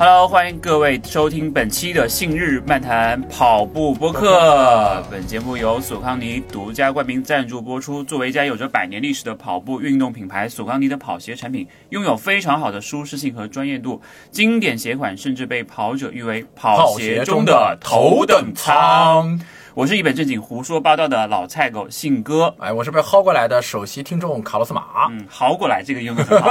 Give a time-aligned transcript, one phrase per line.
[0.00, 5.02] Hello，欢迎各位收听本期的信日漫谈跑步播客。
[5.10, 8.04] 本节目由索康尼独家冠名赞助播出。
[8.04, 14.00] 作为一家有着百年历史的跑步运动品牌，索康尼的跑鞋产品拥有非常好的舒适性和专业度，
[14.30, 19.40] 经典鞋款甚至被跑者誉为跑鞋中的头等舱。
[19.78, 25.06] 我是一本正经胡说八道的老菜狗信哥，哎，我是被薅过来的首席听众卡洛斯马。
[25.08, 26.50] 嗯，薅过来这个用的很好。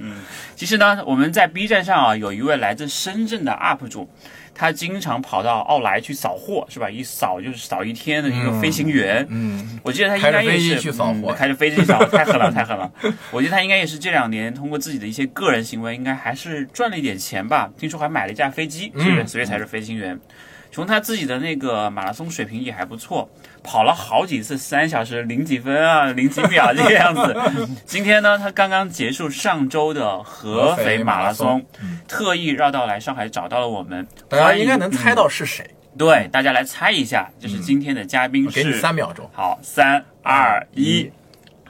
[0.00, 0.16] 嗯，
[0.56, 4.10] 其实呢，我们在 B 站上啊，有一位来自深圳的 UP 主，
[4.52, 6.90] 他经常跑到奥莱去扫货，是吧？
[6.90, 9.24] 一扫就是扫一天的一个飞行员。
[9.30, 12.90] 嗯，我记得他应该也是开着飞机去扫货嗯开着飞机去扫，太狠了，太狠了。
[13.30, 17.70] 我觉得他应该也是这两年通过自己的一些个人行为，应该还是赚了一点钱吧。
[17.78, 19.22] 听说还买了一架飞机，是不是？
[19.22, 20.18] 嗯所以才是飞行员。
[20.76, 23.26] 从他自己的那个马拉松水平也还不错，
[23.62, 27.34] 跑了好几次三小时零几分啊，零几秒这个样子。
[27.86, 31.64] 今天呢，他刚刚结束上周的合肥马拉松，
[32.06, 34.06] 特意绕道来上海找到了我们。
[34.28, 35.66] 大家应该能猜到是谁。
[35.96, 38.78] 对，大家来猜一下，就是今天的嘉宾我给你是。
[38.78, 39.26] 三秒钟。
[39.32, 41.10] 好，三二一。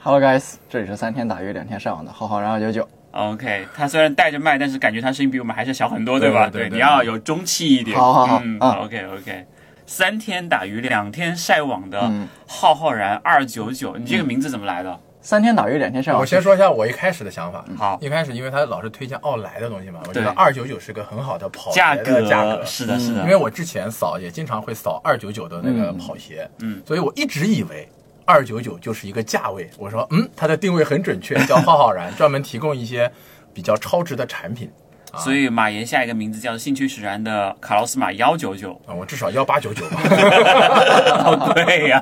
[0.01, 2.85] Hello guys，这里是三天打鱼两天晒网的浩浩然二九九。
[3.17, 6.47] OK，他虽然带着麦，但是感觉他声音比我们还是小很多，对吧？
[6.49, 7.97] 对对对你要有中气一点。
[7.97, 8.27] 好好
[8.59, 9.45] 好，OK OK。
[9.87, 14.99] 三天打鱼两天晒网的嗯浩浩然二九九，你这个名字怎么来的？
[15.21, 16.21] 三天打鱼两天晒网。
[16.21, 17.65] 我先说一下我一开始的想法。
[17.77, 22.63] 好一开始因为他老是推荐奥莱的东西嘛，我觉得二九九是个很好的跑鞋价格价格。
[22.63, 23.35] 是的，是的因为。
[23.35, 27.87] 我之前扫也经常会扫二九九的那个跑鞋，嗯所以我一直以为
[28.27, 29.67] 二九九就是一个价位。
[29.79, 33.11] 我说，嗯，它的定位很准确， 叫浩浩然，专门提供一些
[33.53, 34.69] 比较超值的产品
[35.15, 39.97] 所以马岩下一个名字叫兴趣使然的卡劳斯马幺九九，啊，我至少幺八九九吧。
[41.23, 41.99] 好贵呀。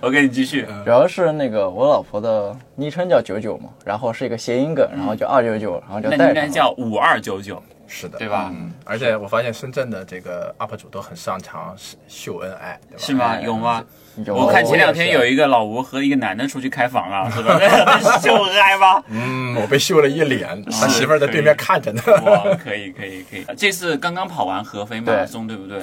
[0.00, 0.66] OK，你继续。
[0.84, 6.48] 主要是那个我老婆的昵称叫九九嘛，然后是一个谐音梗，然后叫二九九，然后就那应该。
[6.48, 8.50] 叫五二九九，是的，对吧？
[8.52, 11.76] 嗯，而且我发现深圳的这个 UP 主都很擅长
[12.08, 12.98] 秀恩爱，对吧？
[12.98, 13.24] 是吗？
[13.26, 13.84] 哎有吗？
[14.24, 17.58] 有我看前两天有一个老吴和一个男的出去开房啊，是吧？
[18.18, 19.02] 秀恩爱吗？
[19.08, 22.02] 嗯，我被秀了一脸， 他媳妇儿在对面看着呢。
[22.24, 23.44] 哇，可以可以可以！
[23.56, 25.78] 这次刚刚跑完合肥马拉松，对不对？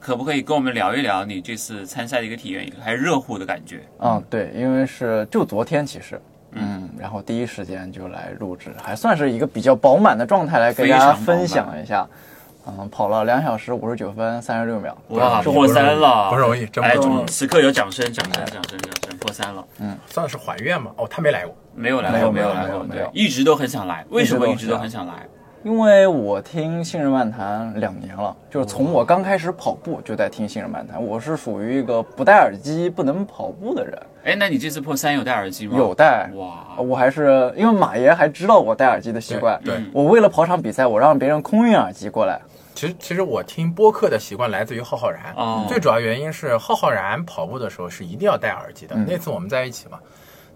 [0.00, 3.80] 可不可以跟我们聊一聊你这次参赛的一个体验，还是热乎的感觉？
[3.98, 6.18] 嗯，对，因为是就昨天其实，
[6.52, 12.08] 嗯，然后第一时间就来录制，还算是一个比较饱满的状态来跟大家分享一下。
[12.66, 19.64] 嗯，跑了两小时五十九分三十六秒，哇，不破三了，不容易真不哎，容易中此刻有掌声，掌声，掌声，掌声，破三了。
[19.78, 20.90] 嗯算是还愿吗？
[20.96, 21.54] 哦，他没来过。
[21.74, 24.04] 没有来过，没有没有来过，对没有，一直都很想来。
[24.10, 25.14] 为什么一直都都很想来？
[25.64, 31.02] 因为我听信日漫谈两年了，就是从我刚开始跑步就在听信日漫谈。
[31.02, 35.76] 我是属于一个不戴耳机不能跑步的人，哎，那你这次破三有戴耳机吗？
[35.76, 36.30] 有戴。
[36.34, 42.40] 哇，我还是因为马爷还知道我戴耳机的习惯，对对我为了跑场比赛，我让别人空运耳机过来。
[42.78, 45.34] 其实，其实我听播客的习惯来自于浩浩然。
[45.36, 48.94] 哦最主要原因是浩浩然跑步的时候是一定要戴耳机的。
[48.94, 49.98] 嗯那次我们在一起嘛，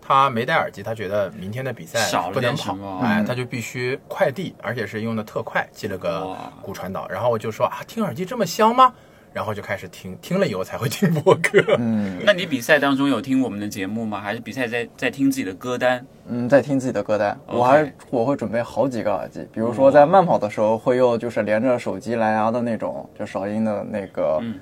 [0.01, 7.09] 他没戴耳机，他觉得明天的比赛不能跑哎，他就必须快递，而且是用的特快，寄了个骨传导。
[7.09, 8.95] 然后我就说啊，听耳机这么香吗？
[9.33, 11.63] 然后就开始听，听了以后才会听播客。
[11.79, 14.21] 嗯那你比赛当中有听我们的节目吗？
[14.21, 16.05] 还是比赛在在听自己的歌单？
[16.29, 24.39] 嗯，在听自己的歌单我还我会准备好几个耳机，比如说在慢跑的时候会用就是连着手机蓝牙的那种，就韶音的那个。
[24.43, 24.59] 嗯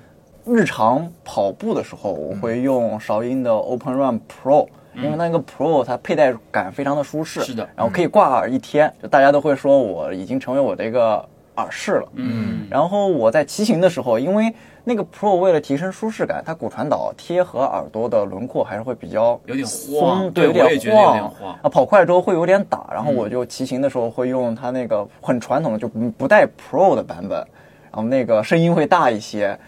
[0.46, 11.24] 日常跑步的时候，我会用韶音的 Open Run Pro，、因为那个 Pro 它佩戴感非常的舒适，是的然后可以挂耳一天，就大家都会说我已经成为我的一个
[11.60, 12.08] 耳饰了。
[12.14, 21.54] 嗯，然后我在骑行的时候，因为那个 Pro 为了提升舒适感，它骨传导贴合耳朵的轮廓还是会比较有点松晃，对，有点晃。
[21.62, 29.58] 啊，跑快之后会有点打，然后我就骑行的时候会用它那个很传统的，就不不带 Pro 的版本，然后那个声音会大一些，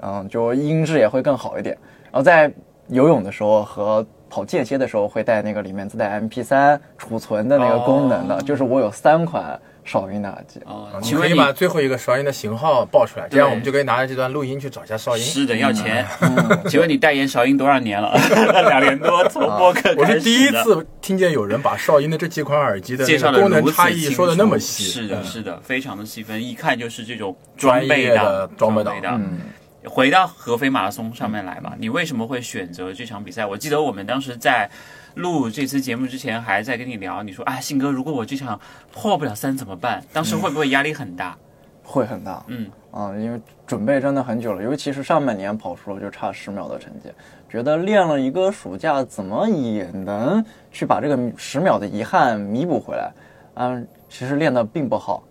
[0.00, 1.76] 嗯，就音质也会更好一点。
[2.10, 2.52] 然后在
[2.88, 10.60] 游泳的时候和跑间歇的时候会带那个里面自带 MP3 储存的那个功能的，哦就是我有三款韶音的耳机。
[10.64, 15.22] 哦，你可以请问你把最后一个韶音的型号报出来，这样我们就可以拿着这段录音去找一下韶音。
[15.22, 16.06] 是的，要钱。
[16.68, 18.16] 请问你代言韶音多少年了？
[18.68, 24.84] 两年多，从播客我是第一次听见有人把韶音的这几款耳机的介绍的功能差异说的那么细。
[24.84, 28.92] 是的，嗯是的，非常的细分，一看就是这种装专备业的装备的。
[29.10, 29.38] 嗯，
[29.84, 33.44] 回到合肥马拉松上面来吧，你为什么会选择这场比赛？
[33.44, 34.70] 我记得我们当时在
[35.14, 38.58] 录这次节目之前，还在跟你聊，你说啊，信哥，如果我这场
[38.92, 40.02] 破不了三怎么办？
[40.12, 41.36] 当时会不会压力很大？
[41.84, 42.42] 会很大。
[42.46, 47.10] 嗯，啊、因为准备真的很久了，尤其是上半年跑出了就差十秒的成绩，
[47.50, 53.10] 觉得练了一个暑假，怎么也能去把这个十秒的遗憾弥补回来。
[53.54, 55.24] 嗯，其实练的并不好，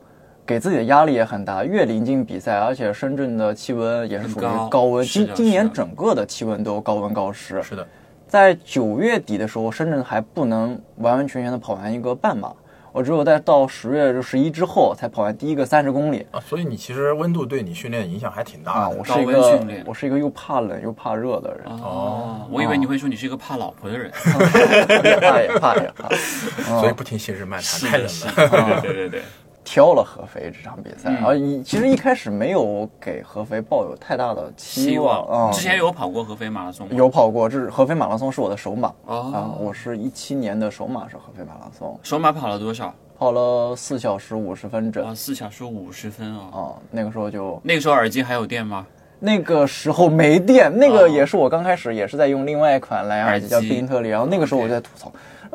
[0.45, 1.63] 给自己的压力也很大。
[1.63, 7.63] 越临近比赛，而且深圳的气温也是属于高高温，今今年整个的气温都高温高湿。
[7.63, 7.87] 是的，
[8.31, 12.49] 在九月底的时候，深圳还不能完完全全的跑完一个半马，
[12.93, 16.25] 我只有在到十月就十一之后才跑完第一个三十公里。
[16.31, 18.95] 啊，所以你其实温度对你训练影响还挺大啊，的。
[18.95, 19.83] 我是一个训练。
[19.85, 24.09] 我是一个又怕冷又怕热的人，哦，我以为你会说你是一个怕老婆的人，
[25.03, 26.07] 也怕也怕也怕，
[26.79, 28.79] 所以不听昔日漫谈，太冷了。
[28.81, 29.23] 对对对，
[29.63, 35.51] 挑了合肥这场比赛，嗯而一其实一开始没有给合肥抱有太大的期希望啊。
[35.51, 36.93] 之前有跑过合肥马拉松吗？
[36.95, 42.93] 有跑过，这是合肥马拉松是我的首马啊，哦，我是一七年的首马是合肥马拉松，首马跑了多少？
[43.17, 46.49] 跑了四小时五十分整啊，四小时五十分啊。
[46.51, 48.85] 啊，那个时候就那个时候耳机还有电吗？
[49.23, 55.11] 那个时候没电，那哦个也是我刚开始也是在用另外一款蓝牙耳机叫宾特利，然后那个时候我就在吐槽，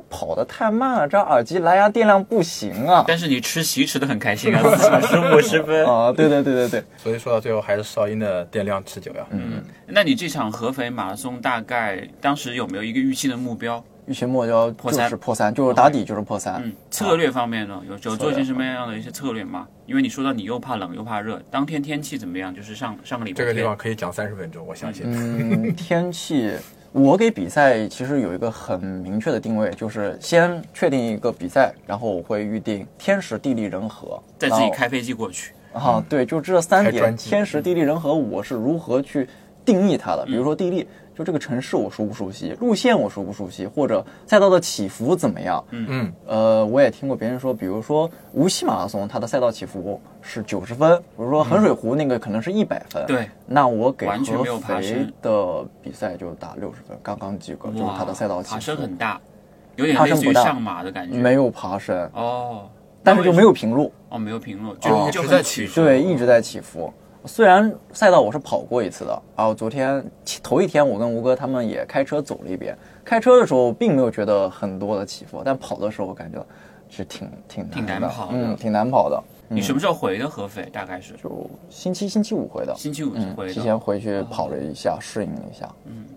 [0.08, 3.04] 跑得太慢了，这耳机蓝牙电量不行啊。
[3.06, 5.84] 但是你吃席吃的很开心啊，四小时五十分。
[5.86, 9.26] 啊，对对对对对，所以说到最后还是少音的电量持久呀。
[9.30, 13.82] 嗯，那你这场合肥马拉松大概当时有没有一个预期的目标？
[14.06, 16.62] 预期目标就三是破三，就是打底就是破三。
[16.64, 19.66] 嗯，策略方面呢，有有做一些什么样的一些策略吗？
[19.84, 22.54] 因为你说到你又怕冷又怕热，当天天气怎么样？
[22.54, 25.02] 就是上上个礼拜这个地方可以讲三十分钟，我相信。
[25.06, 26.52] 嗯，天气，
[26.92, 35.52] 我给比赛其实有一个很明确的定位，就是先确定一个比赛，然后我会预定天时地利人和，再自己开飞机过去。
[35.72, 39.28] 啊，对，就这三点，天时地利人和，我是如何去
[39.62, 40.24] 定义它的？
[40.24, 45.64] 比如说地利，就这个城市我熟不熟悉，路线我熟不熟悉，或者赛道的起伏怎么样？
[45.70, 53.02] 嗯嗯，呃，我也听过别人说，比如说无锡马拉松，它的赛道起伏是九十分，比如说衡水湖那个可能是一百分。
[53.06, 59.18] 对，那我给完全没有爬合肥的比赛就打六十分，刚刚及格，就是它的赛道起爬升伏很大，
[59.76, 61.16] 有点类似于上马的感觉。
[61.16, 62.68] 没有爬升，哦，
[63.02, 66.92] 但是就没有平路，哦，没有平路，就就一直在起伏对，一直在起伏。
[67.26, 70.04] 虽然赛道我是跑过一次的，然后昨天
[70.42, 76.44] 头一天我跟吴哥他们也开车走了一遍，开车的时候并没有觉得很多的起伏，但跑的时候我感觉
[76.88, 78.32] 是挺挺挺难跑的。
[78.32, 79.22] 嗯，挺难跑的。
[79.48, 80.68] 你什么时候回的合肥？
[80.72, 81.14] 大概是。
[81.22, 83.52] 就星期星期五回的，星期五嗯，回的。
[83.52, 86.15] 提前回去跑了一下，适应了一下，嗯嗯，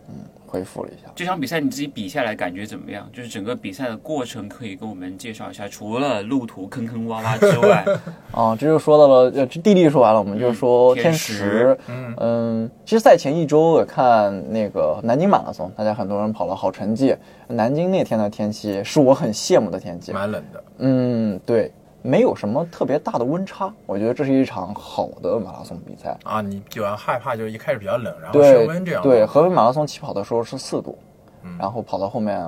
[0.49, 1.11] 恢复了一下。
[1.15, 3.07] 这场比赛你自己比下来感觉怎么样？
[3.13, 5.67] 就是整个比赛的过程，可以跟我们介绍一下。
[5.67, 7.85] 除了路途坑坑洼洼之外，
[8.33, 11.77] 啊，这就说到了，呃，这地利说完了，我们就说天时。
[11.87, 17.15] 嗯其实赛前一周我看那个南京马拉松，大家很多人跑了好成绩。
[17.47, 20.11] 南京那天的天气是我很羡慕的天气。
[20.11, 20.63] 蛮冷的。
[20.79, 26.17] 嗯，对，没有什么特别大的温差，我觉得这是一场好的马拉松比赛。
[26.23, 29.03] 啊，你比较害怕，就是一开始比较冷，然后对升温这样。
[29.03, 30.97] 对，合肥马拉松起跑的时候是四度，
[31.43, 32.39] 嗯然后跑到后面，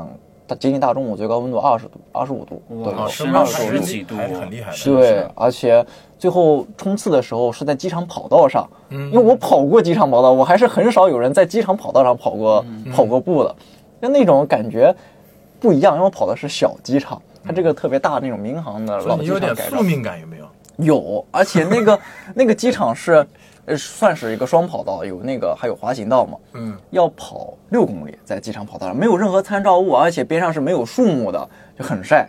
[0.47, 4.77] 大接近大中午最高温度二十度、二十五度都哇有，升温二十几度还是很厉害的。
[4.85, 5.85] 对，而且
[6.17, 13.55] 最后冲刺的时候是在机场跑道上，嗯因为我跑过机场跑道，我还是很少有人在机场跑道上跑过、嗯跑过步的，
[14.01, 14.95] 就那种感觉
[15.59, 20.47] 不一样，因为我跑的是小机场，它这个特别大那种民航的老机场宿命感，有没有？
[20.77, 21.99] 有，而且那个
[22.33, 23.25] 那个机场是，
[23.65, 32.27] 呃，算是一个双跑道，有那个还有滑行道嘛，嗯，要跑六公里，在机场跑道上没有任何参照物，而且边上是没有树木的，就很晒。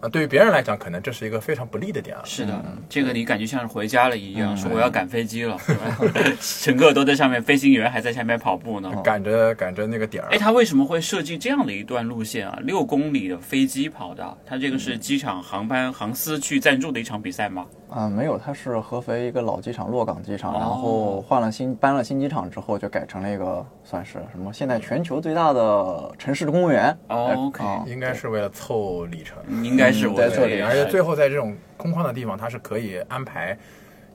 [0.00, 2.22] 啊，对于别人来讲，可能这是一个非常不利的点啊。
[2.24, 5.58] 是的，这个你感觉像是回家了一样，说我要赶飞机了？
[6.40, 8.90] 乘客都在上面，飞行员还在下面跑步呢。
[9.04, 12.58] 赶着赶着那个点儿哎，，他为什么会设计这样的一段路线啊？
[12.62, 17.66] 六公里的飞机跑道，他这个是机场航班航司去赞助的一场比赛吗？
[17.90, 26.90] 啊、没有，它是合肥一个老机场洛港机场，哦然后换了新搬了新机场之后，就改成了一个算是什么现在全球最大的城市公园。
[27.08, 29.38] 哦呃 OK 啊应该是为了凑里程。
[29.64, 33.58] 应该是在这里理解而且最后在这种空旷的地方，它是可以安排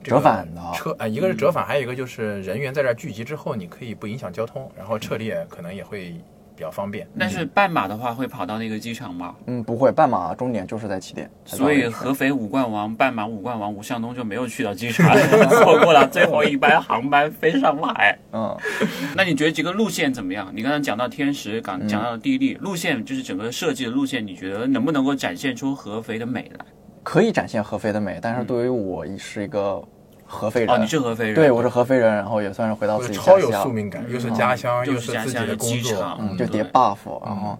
[0.02, 6.14] 折返的车啊、一个是折返，还有一个就是人员在这儿聚集之后，你可以不影响交通，然后撤离可能也会
[6.56, 7.06] 比较方便。
[7.18, 9.34] 但是半马的话会跑到那个机场吗？
[9.46, 11.30] 嗯，不会，半马终点就是在起点。
[11.44, 15.14] 所以合肥五冠王、半马五冠王吴向东就没有去到机场，
[15.50, 18.18] 错过了最后一班航班飞上海。
[18.32, 18.56] 嗯，
[19.14, 20.50] 那你觉得这个路线怎么样？
[20.54, 26.64] 你刚才讲到天时，讲讲到地利，路线就是整个设计的路线，你觉得能不能够展现出合肥的美来？
[27.02, 29.80] 可以展现合肥的美，但是对于我是一个
[30.26, 37.58] 合肥人，哦，你是合肥人，对我是合肥人，然后也算是回到自己家超有宿乡，命感，又是家乡，又又是自己是家乡的的工作，机场，嗯，就叠 buff，然后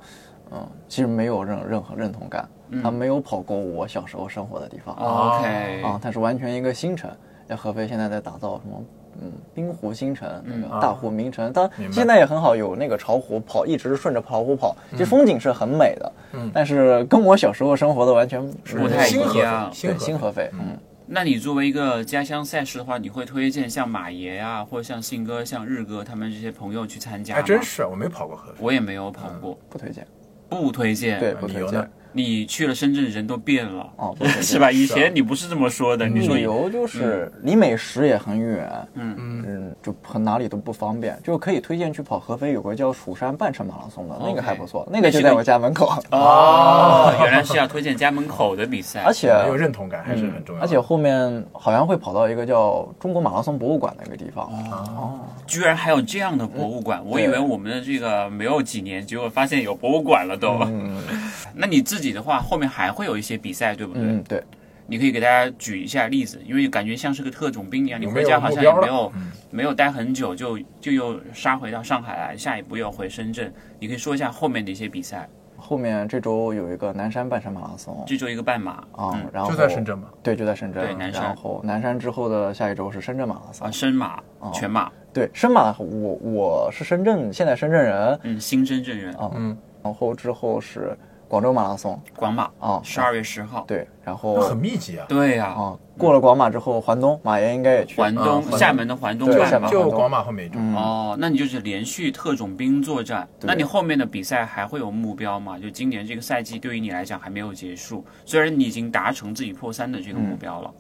[0.53, 2.49] 嗯，其实没有任任何认同感，
[2.83, 4.95] 他没有跑过我小时候生活的地方。
[4.97, 7.11] 哦 OK，啊，它是完全一个新城。
[7.49, 8.83] 在合肥现在在打造什么？
[9.23, 16.13] 嗯，滨湖新城，那个大湖名城，当然现在也很好，有那个巢湖跑，一直顺着巢湖跑，其实风景是很美的。
[16.33, 16.51] 嗯。
[16.53, 19.73] 但是跟我小时候生活的完全不太一样。
[19.73, 20.77] 新合肥对新合肥，嗯，
[21.09, 27.41] 那你作为一个家乡赛事的话，你会推荐像马爷啊，或者像信哥、像日哥他们这些朋友去参加吗？
[27.41, 28.59] 还真是，我没跑过合肥。
[28.61, 30.07] 我也没有跑过，不推荐。
[30.49, 31.19] 不推荐。
[31.21, 31.91] 对，不推荐。
[32.17, 34.73] 你去了深圳，人都变了，哦， 是吧？
[34.73, 50.67] 以前你不是这么说的，你说旅游就是离美食也很远，嗯嗯，就很哪里都不方便，就可以推荐去跑合肥有个叫蜀山半程马拉松的，那个还不错，那个就在我家门口，哦， 原来是要推荐家门口的比赛，而且没有认同感还是很重要的。
[50.67, 60.59] 而且后面好像会跑到一个叫中国马拉松博物馆的一个地方，哦，居然还有这样的博物馆，我以为我们的这个没有几年，结果发现有博物馆了都。
[60.65, 60.97] 嗯
[61.59, 64.03] 那你自己的话，后面还会有一些比赛，对不对？
[64.03, 64.43] 嗯，对，
[64.87, 69.33] 你可以给大家举一下例子，因为感觉像是个特种兵一样，你回家好像也没有嗯。
[69.51, 73.51] 没有待很久，就就又杀回到上海来，下一步又回深圳。
[73.79, 78.05] 你可以说一下后面的一些比赛，后面这周有一个南山半山马拉松。
[78.07, 78.73] 这周一个半马。
[78.93, 80.09] 啊嗯，然后就在深圳嘛。
[80.23, 81.23] 对，就在深圳，对南山。
[81.23, 83.67] 然后南山之后的下一周是深圳马拉松。
[83.67, 88.19] 啊，，深马、嗯全马，对，深马我我是深圳，现在深圳人。
[88.25, 90.95] 嗯，新深圳人，啊，嗯，然后之后是
[91.29, 95.07] 广州马拉松广马啊，十二月十号，对，然后很密集啊。
[95.09, 99.51] 对呀、啊，过了广马之后，环东马爷应该也去，环东、厦门的环东对半马。
[99.51, 100.61] 厦门就广马后面一种。
[100.61, 103.29] 嗯，哦，那你就是连续特种兵作战。
[103.41, 105.59] 那你后面的比赛还会有目标吗？
[105.59, 110.71] 就今年这个赛季对于你来讲还没有结束，虽然你已经达成自己破三的这个目标了。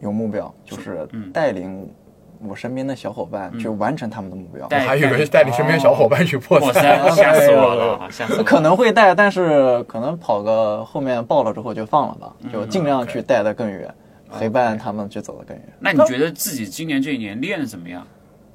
[0.00, 1.88] 有目标，就是嗯带领
[2.48, 4.66] 我身边的小伙伴去完成他们的目标。
[4.68, 6.82] 带我还以为带你身边小伙伴去破破三。
[6.82, 8.44] 三，吓死我了， 吓死我了！
[8.44, 13.92] 可能会带，但是可能跑个后面爆了之后就放了吧，嗯就尽量去带的更远，
[14.38, 15.66] 陪伴他们去走得更远。
[15.80, 18.06] 那你觉得自己今年这一年练的怎么样？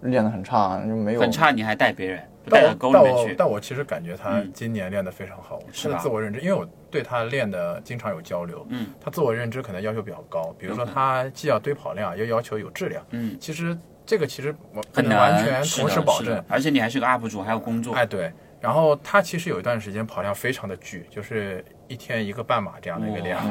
[0.01, 3.31] 练得很差，就没有很差，你还带别人，就 带到但我但沟里面去。
[3.31, 13.05] 我但我其实感觉他嗯今年练得非常好，他的是吧自我认知，因为我对他练的经常有交流，嗯他自我认知可能要求比较高，比如说他既要堆跑量，又要求有质量。
[13.11, 17.93] 嗯，其实这个其实我很难完难，全同时保证，而且你还是个 UP 主，还要工作。
[17.93, 18.31] 哎，对。
[18.61, 23.41] 然后他其实有一段时间跑量非常的巨，就是一天一个半马这样的一个量，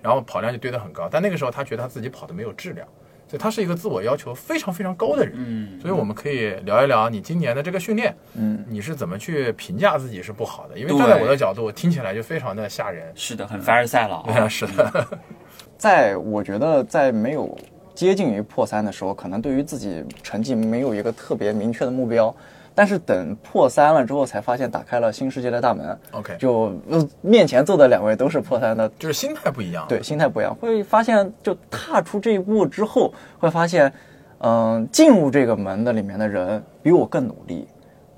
[0.00, 1.08] 然后跑量就堆得很高。
[1.10, 2.86] 但那个时候他觉得他自己跑的没有质量，
[3.34, 5.34] 所以他是一个自我要求非常非常高的人。
[5.36, 10.78] 嗯，所以我们可以聊一聊你今年的这个训练，嗯，你是怎么去评价自己是不好的？
[10.78, 13.10] 因为站在我的角度，听起来就非常的吓人。
[13.16, 14.18] 是的，很凡尔赛了。
[14.18, 15.08] 啊， 是的，
[15.76, 17.58] 在我觉得在没有
[17.92, 22.32] 接近于破三的时候，可能对于自己成绩没有一个特别明确的目标。
[22.74, 25.96] 但是等破三了之后，才发现打开了新世界的大门。
[26.10, 29.86] OK，就呃面前坐的两位都是破三的，就是心态不一样。
[29.88, 33.92] 对，心态不一样，会发现就踏出这一步之后，会发现，
[34.38, 37.66] 嗯、进入这个门的里面的人比我更努力，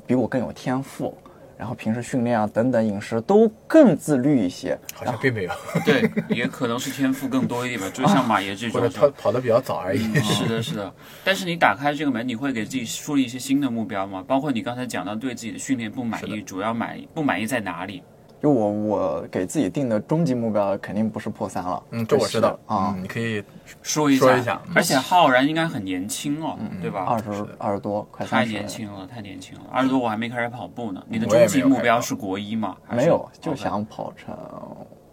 [0.07, 1.15] 比我更有天赋，
[1.59, 4.79] 然后平时训练啊等等饮食都更自律一些。
[4.95, 5.53] 好像并没有，
[5.85, 9.01] 对，也可能是天赋更多一点吧，就像马爷这或者种。
[9.01, 10.03] 他跑得比较早而已。
[10.21, 10.93] 是的，是的。
[11.25, 14.25] 但是你打开这个门，你会给自己树立一些新的目标吗？
[14.27, 18.03] 包括你刚才讲到对自己的训练不满意，主要满意不满意在哪里？
[18.43, 23.43] 就我我给自己定的终极目标肯定不是破三了，嗯，这我知道啊嗯，你可以
[23.83, 27.05] 说一下，说一下嗯而且浩然应该很年轻哦，对吧？
[27.05, 29.65] 二十二十多，快太三十，年轻了，太年轻了。
[29.73, 31.03] 二十多我还没开始跑步呢。
[31.09, 32.77] 你的终极目标是国一吗？
[32.87, 34.37] 还是没有，就想跑成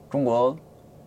[0.09, 0.55] 中国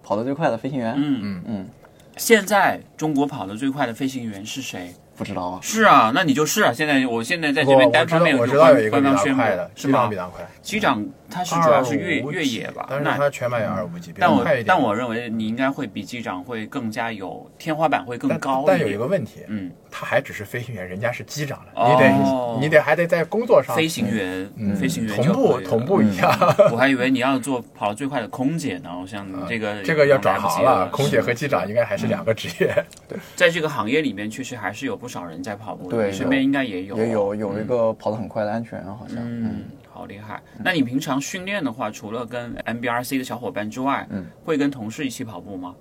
[0.02, 0.94] 跑得最快的飞行员。
[0.96, 1.68] 嗯嗯嗯，
[2.16, 4.94] 现在中国跑得最快的飞行员是谁？
[5.16, 6.73] 不知道啊，是啊，那你就是啊。
[6.73, 10.16] 现在我现在在这边单方面就知道有一个比官方宣布的，是吗机长比？
[10.16, 12.87] 他快，机长他是主要是越越野吧？
[12.88, 14.30] 但是那他全二五几，比但。
[14.66, 19.00] 但我认为你应该会比机长会更加有天花板会更高但有一点。
[19.00, 26.36] 个问题，嗯，他还只是飞行员，人家是机长了，哦你得你得还得在工作上飞行员，嗯飞行员同步同步一下。
[26.70, 28.90] 我还以为你要做跑得最快的空姐呢。
[29.00, 32.74] 我想这个嗯这个要转行了，空姐和机长应该还是两个职业。
[33.08, 35.96] 对 在这个行业里面，确实还是有不少人在跑步的。
[35.96, 39.16] 对你身边应该也有，也有有一个跑得很快的安全，好像。
[39.18, 40.42] 嗯，好厉害。
[40.62, 45.74] 那你平常训练的话，除了跟 MBRC 的小伙伴之外，嗯，会跟同事一起跑步吗？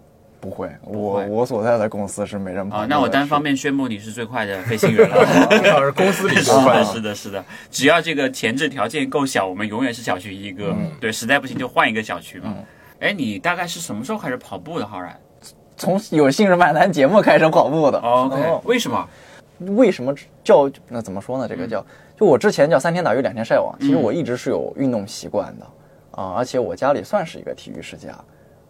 [0.45, 5.25] 不会，我我所在的公司是没人跑啊，那我单方面宣布你是最快的飞行员了。
[5.49, 7.43] 至少是公司里最 是快的，是的，是的。
[7.71, 10.75] 只要这个前置条件够小，我们永远是小区一哥。
[10.77, 12.53] 嗯对，实在不行就换一个小区嘛。
[12.99, 15.19] 哎，你大概是什么时候开始跑步的，浩然
[15.75, 17.97] 从有信日漫谈节目开始跑步的。
[17.99, 19.09] ？OK，哦为什么？
[19.75, 21.47] 为什么叫那怎么说呢？
[21.47, 21.83] 这个叫
[22.19, 25.65] 就我之前叫三天打鱼两天晒网，其实我一直是有运动习惯的
[26.11, 28.13] 啊，而且我家里算是一个体育世家，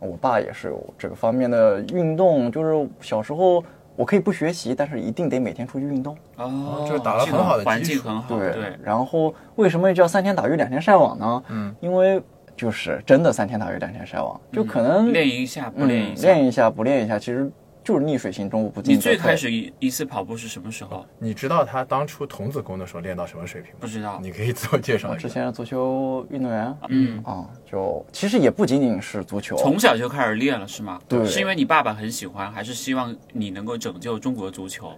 [0.06, 3.64] 我爸也是有这个方面的运动，就是小时候
[3.96, 6.16] 我可以不学习，但是一定得每天出去运动。
[6.38, 8.78] 哦，这打了很好的环基础境很好，对。
[8.84, 11.44] 然后为什么叫三天打鱼两天晒网呢？
[11.50, 12.22] 嗯，因为
[12.58, 17.50] 就是真的三天打鱼两天晒网，就可能练一下不嗯练一下，练一下不练一下，其实
[17.86, 21.06] 就是逆水行舟，不进你最开始一一次跑步是什么时候？
[21.20, 23.78] 你知道他当初童子功的时候练到什么水平吗？
[23.80, 24.20] 不知道。
[24.24, 25.28] 你可以自我介绍我一下。
[25.28, 31.00] 之前是足球运动员，嗯，啊，就其实也不仅仅是足球，从小就开始练了是吗？
[31.08, 34.92] 对是因为你爸爸很喜欢，还是希望你能够拯救中国足球？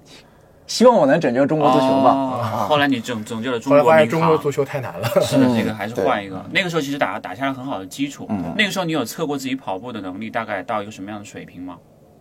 [0.66, 2.12] 希望我能拯救中国足球吧。
[2.14, 4.30] 哦后来你拯拯救了中后来发现国民航。
[4.30, 5.08] 中国足球太难了。
[5.22, 6.42] 是的，这个嗯还是换一个。
[6.54, 8.26] 那个时候其实打打下了很好的基础。
[8.30, 11.78] 嗯那个时候你有测过自己跑步的能力大概到一个什么样的水平吗？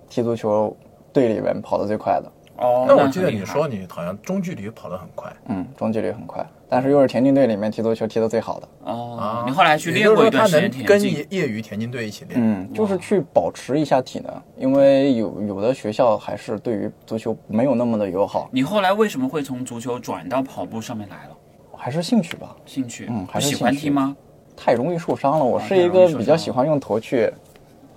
[0.08, 0.76] 踢足球
[1.12, 8.68] 队里面跑得最快的，哦那我记得你说你好像中距离跑得很快嗯，中距离很快，但是又是田径队里面踢足球踢得最好的。
[8.84, 12.40] 哦啊，，你后来去练过一段时间能跟田径业业余田径队一起练。
[12.40, 21.36] 嗯，就是去保持一下体能，因为有有的学校还是对于足球没有那么的友好，你后来为什么会从足球转到跑步上面来了？
[21.76, 22.56] 还是兴趣吧。
[22.64, 23.06] 兴趣？
[23.10, 24.16] 嗯还是喜欢踢吗？
[24.56, 27.30] 太容易受伤了，我啊是一个比较喜欢用头去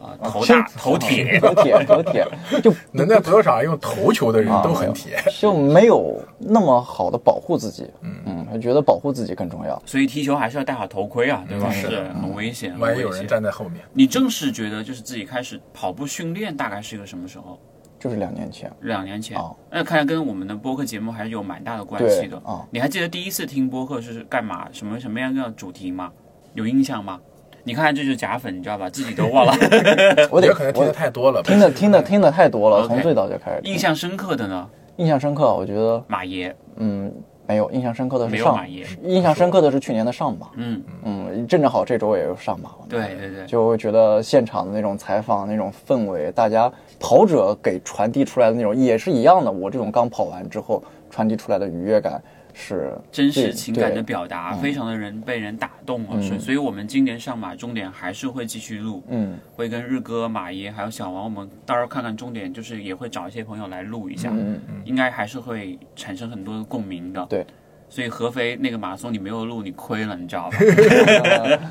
[0.01, 1.39] 啊，头大头铁。
[1.39, 2.25] 头铁头铁，
[2.63, 5.21] 就能在足球场上用头球的人都很铁。
[5.39, 7.89] 就没有那么好的保护自己。
[8.01, 9.81] 嗯嗯，我觉得保护自己更重要。
[9.85, 11.67] 所以踢球还是要戴好头盔啊，对吧？
[11.69, 13.27] 嗯是很危险，很万一有人危险。
[13.27, 17.59] 站在后面，你正式觉得就是自己开始跑步训练，大概是一个什么时候？
[17.99, 19.37] 就是两年前，两年前。
[19.37, 22.37] 哦那看来跟我们的播客节目还是有蛮大的关系的。
[22.37, 24.69] 啊哦你还记得第一次听播客是干嘛？
[24.71, 26.09] 什么什么样的主题吗？
[26.53, 27.19] 有印象吗？
[27.63, 28.89] 你看，这就是假粉，你知道吧？
[28.91, 29.53] 自己都忘了。
[30.31, 31.41] 我得可能听我的太多了。
[31.43, 33.59] 听的听的听的太多了，从最早就开始。
[33.63, 34.67] 印象深刻的呢？
[34.97, 37.11] 印象深刻，我觉得马爷，嗯
[37.47, 49.51] 没有印象深刻的是没有上马爷，印象深刻的是去年的上马，嗯，嗯，正正好这周也有上马，对对对，就会觉得现场的那种采访那种氛围，大家跑者给传递出来的那种也是一样的。
[49.51, 52.21] 我这种刚跑完之后传递出来的愉悦感
[52.59, 56.21] 是真实情感的表达，非常的人被人打动了。
[56.21, 67.25] 所以，所以我们今年上马终点还是会继续录，嗯会跟日哥、马爷还有小王，我们到时候看看终点，就是也会找一些朋友来录一下，嗯应该还是会产生很多的共鸣的。
[67.27, 67.45] 对。
[67.91, 70.57] 所以合肥那个马拉松你没有录，你亏了，你知道吧？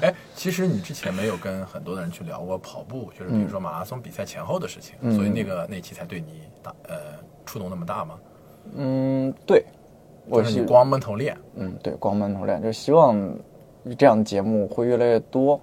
[0.02, 6.96] 哎，其实你之前没有跟很多的人去聊过跑步，就是比如说马拉松比赛前后的事情，嗯所以那个那期才对你打呃
[7.46, 8.18] 触动那么大吗？
[8.74, 9.64] 嗯，对，
[10.30, 13.34] 我是光闷头练，嗯对光闷头练，就希望
[13.98, 15.58] 这样的节目会越来越多，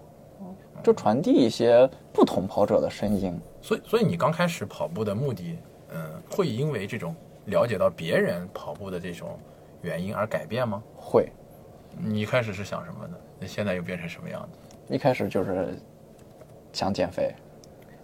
[0.84, 3.40] 就传递一些不同跑者的声音。
[3.62, 5.58] 所以所以你刚开始跑步的目的，
[5.94, 9.38] 嗯、会因为这种了解到别人跑步的这种
[9.84, 10.82] 原因而改变吗？
[10.96, 11.30] 会
[11.98, 13.16] 你一开始是想什么呢？
[13.40, 14.94] 那现在又变成什么样子？
[14.94, 15.78] 一开始就是
[16.74, 17.34] 想减肥，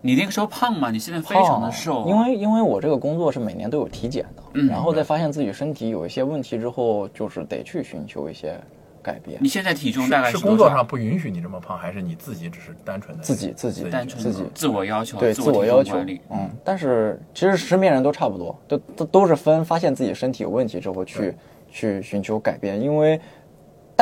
[0.01, 0.89] 你那个时候胖吗？
[0.91, 2.05] 你现在非常的瘦。
[2.07, 8.59] 因为因为我这个工作是每年都有体检的，嗯然后在发现自己身体有一些问题之后，就是得去寻求一些
[9.01, 9.37] 改变。
[9.41, 9.47] 你。
[9.47, 10.47] 现在体重大概是多少？
[10.47, 15.97] 工作上不允许你这么胖，还是你自己只是单纯的自己自己单纯自己自我要求，对自我要求
[16.29, 21.33] 嗯，但是其实身边人都差不多，都都都是分发现自己身体有问题之后去
[21.69, 23.19] 去寻求改变，因为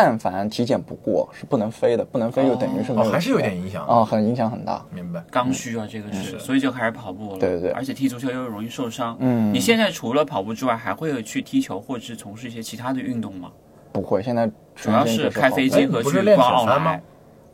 [0.01, 4.81] 但凡体检不过是不能飞的，不能飞就等于是哦还是有点影响啊、很影响很大。
[4.93, 5.21] 明白？
[5.29, 7.37] 刚需啊，这个是，所以就开始跑步了。
[7.37, 9.17] 对对对而且踢足球又容易受伤。
[9.19, 13.51] 嗯你现在除了跑步之外，还会去踢球或者是从事一些其他的运动吗？
[13.91, 17.03] 不会，现在主要是开飞机哎和去逛奥莱。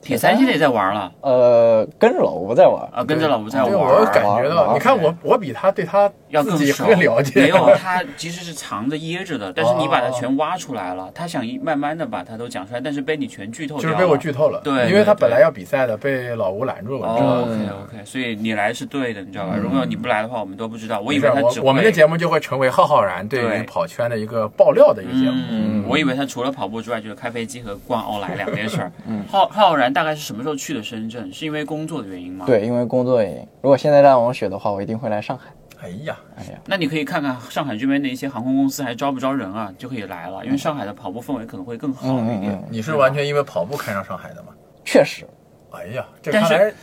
[0.06, 4.00] 铁三现在也在玩了呃，跟着老吴在玩啊，跟着老吴在对，玩。
[4.00, 7.42] 我感觉到，你看我，我比他对他要自己更熟，更了解。
[7.42, 11.10] 没有， 他其实是藏着掖着的，但是你把它全挖出来了。
[11.16, 13.96] 他想一慢慢的把它都讲出来，但是被你全剧透掉了。
[13.96, 17.52] 就是被我剧透了，对对因为他本来要比赛的，被老吴拦住了，？，OK
[17.84, 19.56] OK，所以你来是对的，你知道吧？
[19.60, 21.00] 如果你不来的话，我们都不知道。
[21.00, 25.42] 我以为他只我们的节目就会成为浩浩然对对于跑圈的一个爆料的一个节目。
[25.50, 28.92] 嗯，我以为他除了跑步之外，就是开飞机和逛奥莱两件事儿。
[29.32, 31.32] 浩浩然大概是什么时候去的深圳？
[31.32, 32.46] 是因为工作的原因吗？。
[32.46, 35.46] 对，因为工作原因，如果现在让我选的话，我一定会来上海。
[35.82, 40.46] 哎呀，哎呀，那你可以看看上海这边的一些航空公司还招不招人啊，就可以来了。
[40.46, 42.42] 因为上海的跑步氛围可能会更好一点。
[42.42, 44.50] 嗯嗯你是完全因为跑步看上上海的吗？
[44.84, 45.26] 确实，
[45.72, 46.74] 哎呀，这看来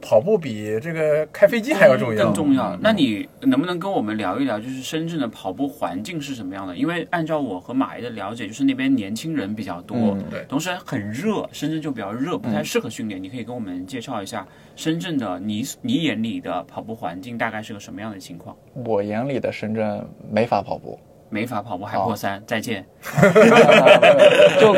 [0.00, 2.24] 跑步比这个开飞机还要重要。
[2.24, 2.76] 更重要。
[2.80, 6.76] 那你能不能跟我们聊一聊，就是深圳的跑步环境是什么样的？
[6.76, 13.22] 因为按照我和马爷的了解，就是那边年轻人比较多，嗯对同时很热，深圳就比较热，不太适合训练。
[13.22, 18.56] 你可以跟我们介绍一下深圳的你你眼里的跑步环境大概是个什么样的情况？
[18.86, 20.98] 我眼里的深圳没法跑步。
[21.30, 22.82] 没法跑步还破三，再见。
[24.58, 24.74] 就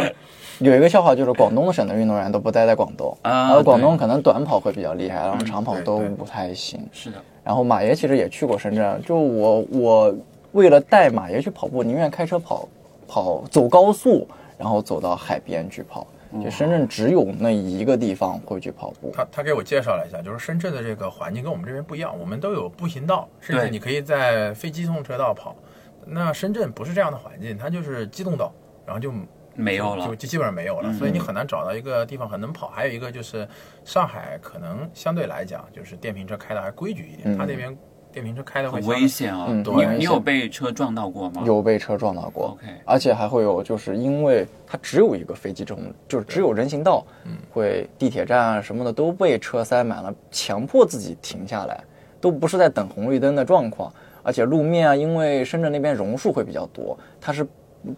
[0.60, 6.86] 有一个笑话，就是广东省的运动员都不待在广东，啊然后广东可能短跑会比较厉害，然后长跑都不太行。
[6.92, 10.14] 是的，然后马爷其实也去过深圳，就我我
[10.52, 12.68] 为了带马爷去跑步，宁愿开车跑
[13.08, 16.06] 跑走高速，然后走到海边去跑，
[16.44, 19.10] 就深圳只有那一个地方会去跑步。
[19.14, 25.56] 他他给我介绍了一下，就是深圳的这个环境跟我们这边不一样，我们都有步行道，甚至你可以在非机动车道跑。
[26.04, 28.52] 那深圳不是这样的环境，它就是机动道，
[28.84, 29.12] 然后就
[29.60, 32.68] 没有了就就基本上没有了，嗯所以你很难找到一个地方很能跑。
[32.68, 33.46] 还有一个就是
[33.84, 37.76] 上海可能相对来讲，就是电瓶车开的还规矩一点，嗯它那边
[38.12, 39.46] 电瓶车开的会很危险啊！
[39.48, 41.42] 嗯你对你有被车撞到过吗？
[41.46, 51.84] 有被车撞到过 OK 而且还会有，就是因为它只有一个飞机这种，就是只有人行道，嗯会地铁站啊什么的都被车塞满了，强迫自己停下来，
[52.20, 53.92] 都不是在等红绿灯的状况。
[54.22, 57.46] 而且路面啊，因为深圳那边榕树会比较多，它是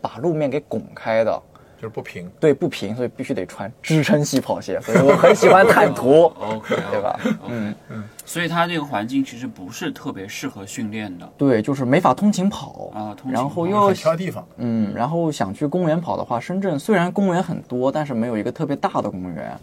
[0.00, 1.42] 把路面给拱开的，
[1.82, 2.30] 就是不平。
[2.38, 4.80] 对，不平，所以必须得穿支撑系跑鞋。
[4.80, 7.20] 所以我很喜欢坦途， OK， 对吧？
[7.48, 19.58] 嗯嗯，所以它这个环境其实不是特别适合训练的对，就是没法通勤跑啊通勤然后又挑地方，嗯，然后想去公园跑的话，深圳虽然公园很多，但是没有一个特别大的公园，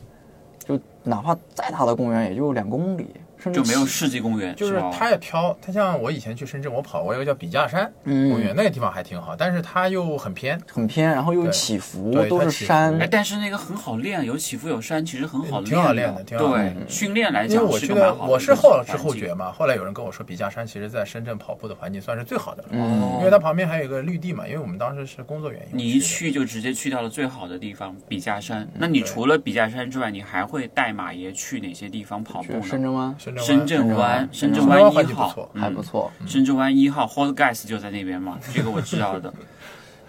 [0.67, 3.07] 就哪怕再大的公园也就两公里，
[3.39, 18.27] 甚至就没有世纪公园，就是吧它也挑，它像我以前去深圳，我跑过一个叫笔架山嗯公园，那个地方还挺好，但是它又很偏，很偏，然后又起伏，对都是山哎，，但是那个很好练，有起伏有山，其实很好练挺好练练的挺好对，训练来讲我觉得是蛮好。
[18.27, 19.29] 我是后知后觉。
[19.29, 28.67] 嘛，后来有人跟我说，笔架山其实在深圳跑步的环境算是最好的了，嗯因为它旁边还有一个绿地嘛，因为我们当时是工作原因，你一去就直接去到了最好的地方笔架山。
[28.73, 32.61] 那你除了笔架山之外，你还会带马爷去哪些地方跑步呢？
[32.63, 39.33] 深圳湾深圳湾、深圳湾湾一号还不错，深圳湾一号 Hot Gas 就在那边嘛， 这个我知道的。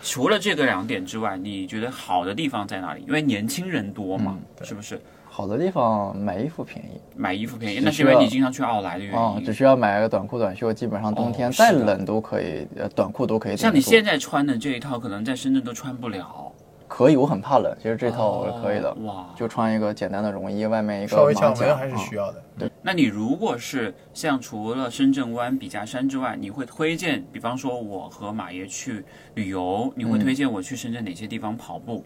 [0.03, 3.05] 除了这个两点之外，你觉得好的地方在哪里？
[3.07, 5.01] 因为年轻人多嘛，是不是？
[5.33, 9.45] 好的地方买衣服便宜买衣服便宜，那是因为你经常去奥莱的原啊，因。
[9.45, 13.57] 只需要买个短裤短袖，基本上冬天再冷都可以，呃，短裤都可以。
[13.57, 16.50] 像你现在穿的这一套，可能在深圳都穿不了。
[16.90, 22.42] 可以，我很怕冷，其实这套我是可以的哦，哇，就穿一个简单的绒衣，外面一个稍微马甲降温还是啊需要的。
[22.59, 32.05] 对那你如果是像除了深圳湾、笔架山之外，你会推荐，比方说我和马爷去旅游，你会嗯推荐我去深圳哪些地方跑步？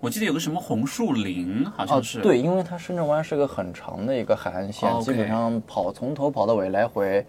[0.00, 7.24] 我记得有个什么红树林，好哦像是。，对，因为它深圳湾是个很长的一个海岸线，基本上跑从头跑到尾，来回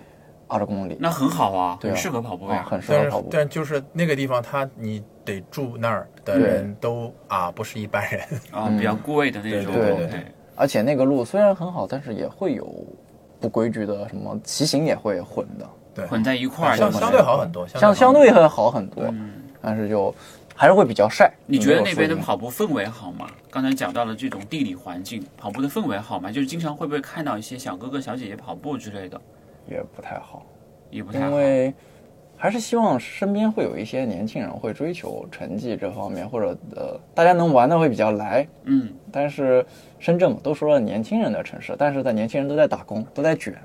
[0.48, 2.66] 二十公里，那很好啊，对啊很适合跑步啊，呀。
[2.70, 3.30] 很适合跑步。
[3.32, 9.74] 但就是那个地方，它你得住那儿的人都啊不是一般人， 啊，比较贵的那种。
[9.74, 10.26] 对对 OK 对
[10.56, 12.68] 而且那个路虽然很好，但是也会有
[13.40, 16.78] 不规矩的，什么骑行也会混的，对，混在一块儿。
[16.78, 19.04] 相相对好很多，相相对会好很多，
[19.62, 20.14] 但是就
[20.56, 21.26] 还是会比较晒。
[21.48, 23.28] 嗯你觉得那边的跑步氛围好吗？
[23.50, 26.32] 刚才讲到了这种地理环境，跑步的氛围好吗？
[26.32, 29.20] 就是经常会不会看到一些小哥哥小姐姐跑步之类的，
[29.68, 30.46] 也不太好，
[30.90, 31.36] 也不太好因。
[31.36, 31.74] 为
[32.36, 38.46] 还是希望身边会有一些年轻人会追求成绩这方面，或者呃，大家能玩的会比较来。
[38.64, 39.66] 嗯，但是
[39.98, 43.56] 深圳嘛，都说了年轻人的城市，但是在年轻人都在打工，都在卷，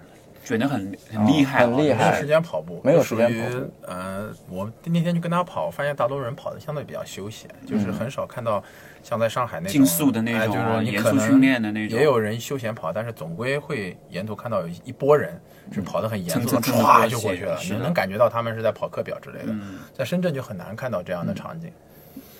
[0.48, 2.10] 卷得很很厉害、很厉害。
[2.10, 3.72] 没有时间跑步，没有属于时间跑步。
[3.86, 8.62] 呃，我那天就跟他跑，发现大多数人跑的相对比较休闲，就是很少看到
[9.02, 11.98] 像在上海那种竞速的那种哎就是你严可能肃训练的那种。
[11.98, 15.40] 也有人休闲跑，但是总归会沿途看到有一波人
[15.72, 19.48] 是跑得很严肃唰过就过去了，你能感觉到他们是在跑课表之类的。
[19.48, 19.80] 嗯。
[19.92, 21.70] 在深圳就很难看到这样的场景。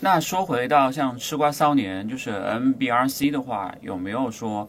[0.01, 4.68] 那说回到像吃瓜骚年，就是 MBRC 的话，有没有说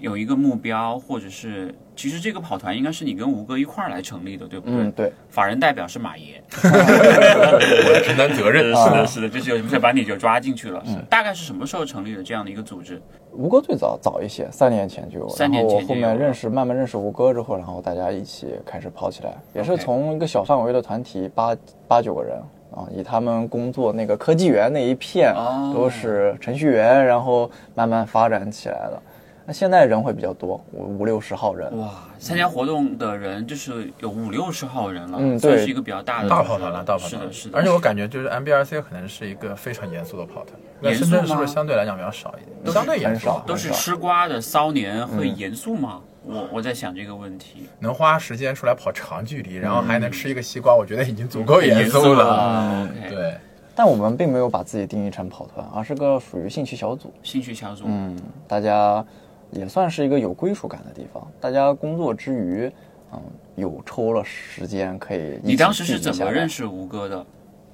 [0.00, 4.74] 有一个目标，或者是其实这个跑团应该是你跟吴哥一块儿来成立的，对不对？
[4.76, 6.42] 嗯，对，法人代表是马爷，
[8.02, 10.82] 承担责任是的，是的，就是把你就抓进去了。
[11.08, 13.00] 大概是什么时候成立的这样的一个组织？
[13.32, 22.36] 吴哥最早早一些，三年前就有，三年前后面认识，慢慢认识吴哥之后，然后大家一起开始跑起来，也是从一个小范围的团体，八八九个人
[22.72, 29.02] 啊，以他们工作那个科技园那一片哦都是程序员，然后慢慢发展起来的。
[29.50, 37.58] 那现在人会比较多，五五六十号人，哇，参加活动的人就是有五六十号人了，嗯对算是一个比较大的大跑团了，大跑团是的，是的。
[37.58, 42.72] 而且我感觉就是 MBRC 可能是一个非常严肃的跑团，那严肃深圳是不吗是相对来讲比较少一点？
[42.72, 46.00] 相对严肃很少，都是吃瓜的骚年会严肃吗？
[46.24, 47.66] 我我在想这个问题。
[47.80, 52.88] 能花时间出来跑长距离，然后还能吃一个西瓜，我觉得已经足够严肃肃了。
[53.08, 53.34] 对，
[53.74, 57.12] 但我们并没有把自己定义成跑团，而是个属于兴趣小组。
[57.24, 59.04] 兴趣小组，嗯，大家
[59.50, 61.26] 也算是一个有归属感的地方。
[61.40, 62.72] 大家工作之余，
[63.12, 63.20] 嗯，
[63.56, 66.48] 有抽了时间可以你当时是怎么认？
[66.48, 67.26] 识吴哥的？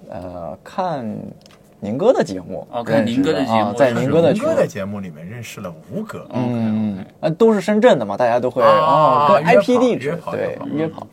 [0.09, 1.05] 呃，看
[1.81, 11.07] 宁哥的节目，哦看宁哥的节目啊在宁哥的群吴哥的节目里面认识了吴哥，嗯，呃，都是深圳的嘛，大家都会啊哦，跟 IP 地址约跑对约跑，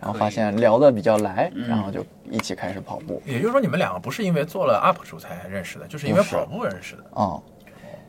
[0.00, 1.68] 然后发现聊得比较来，嗯。
[1.68, 3.22] 然后就一起开始跑步。
[3.24, 7.04] 也就是说你们两个不是因为做了 UP 主才认识的，就是因为跑步认识的。
[7.14, 7.38] 啊。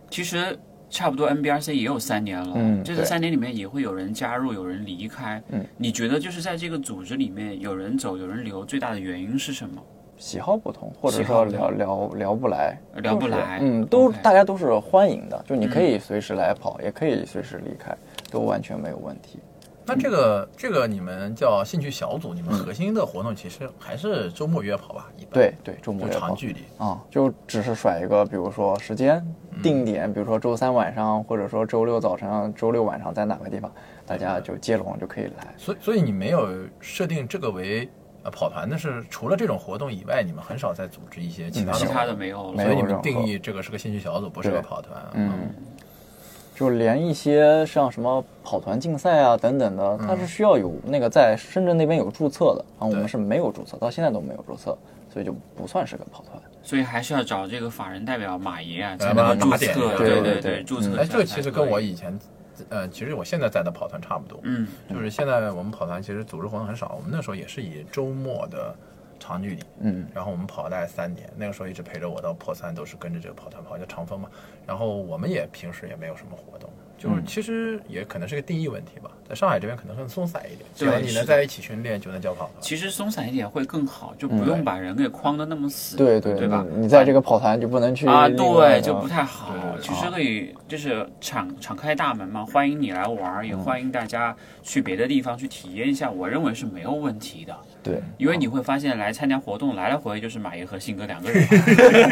[0.10, 0.58] 其实
[0.94, 5.42] 差不多 NBRC 也有三年了，嗯这个三年里面也会有人加入，有人离开。
[5.50, 9.82] 嗯，你觉得就是在这个组织里面有人走有人留，最大的原因是什么？
[10.18, 13.58] 喜好不同，或者说聊聊聊不来，聊不来。
[13.60, 17.98] 嗯，都大家都是欢迎的，就你可以随时来跑，也可以随时离开，
[18.30, 19.40] 都完全没有问题。
[19.86, 25.10] 那这个这个你们叫兴趣小组，你们核心的活动其实还是周末约跑吧？
[25.18, 26.60] 一般对对，周末就约跑长距离。
[26.78, 29.26] 啊，就只是甩一个，比如说时间
[29.62, 33.72] 定点，比如说周三晚上，或者说周六早晨、周六晚上在哪个地方，
[34.06, 35.54] 大家就接龙就可以来。
[35.58, 36.48] 所以所以你没有
[36.80, 37.90] 设定这个为
[38.24, 42.06] 呃跑团的是，除了这种活动以外，你们很少再组织一些其他的其他。
[42.06, 42.64] 的没有了。
[42.64, 45.04] 所以你们定义这个是个兴趣小组，不是个跑团。
[45.14, 45.32] 嗯，
[46.56, 54.78] 就连一些像什么跑团竞赛啊等等的，它是需要有那个在深圳那边有注册的，然后我们是没有注册，到现在都没有注册，
[55.12, 56.42] 所以就不算是个跑团。
[56.62, 59.52] 所以还是要找这个法人代表马爷啊，来才能注册。
[59.52, 62.18] 打点对对对对，注册一下哎，这个其实跟我以前，
[62.70, 64.40] 呃，其实我现在在的跑团差不多。
[64.44, 68.74] 嗯就是现在我们跑团其实组织活动很少，我们那时候也是以周末的
[69.24, 74.30] 长距离，嗯，然后我们跑了大概三年，那个时候一直陪着我到破三，都是跟着这个跑团跑，叫长风嘛。
[74.68, 82.52] 然后我们也平时也没有什么活动，就是嗯其实也可能是个定义问题吧，在上海这边可能更松散一点，只对要你能在一起训练，就能叫跑团。
[82.62, 86.66] 其实松散一点会更好，就不用把人给框的那么死，对对对吧？
[86.70, 96.10] 你你在这个跑团就不能去啊，对，就不太好其实可以就是敞敞开大门嘛，欢迎你来玩，也欢迎大家去别的地方去体验一下。
[96.10, 98.02] 我认为是没有问题的，对。
[98.18, 101.46] 因为你会发现来参加活动来来回回就是马爷和信哥两个人，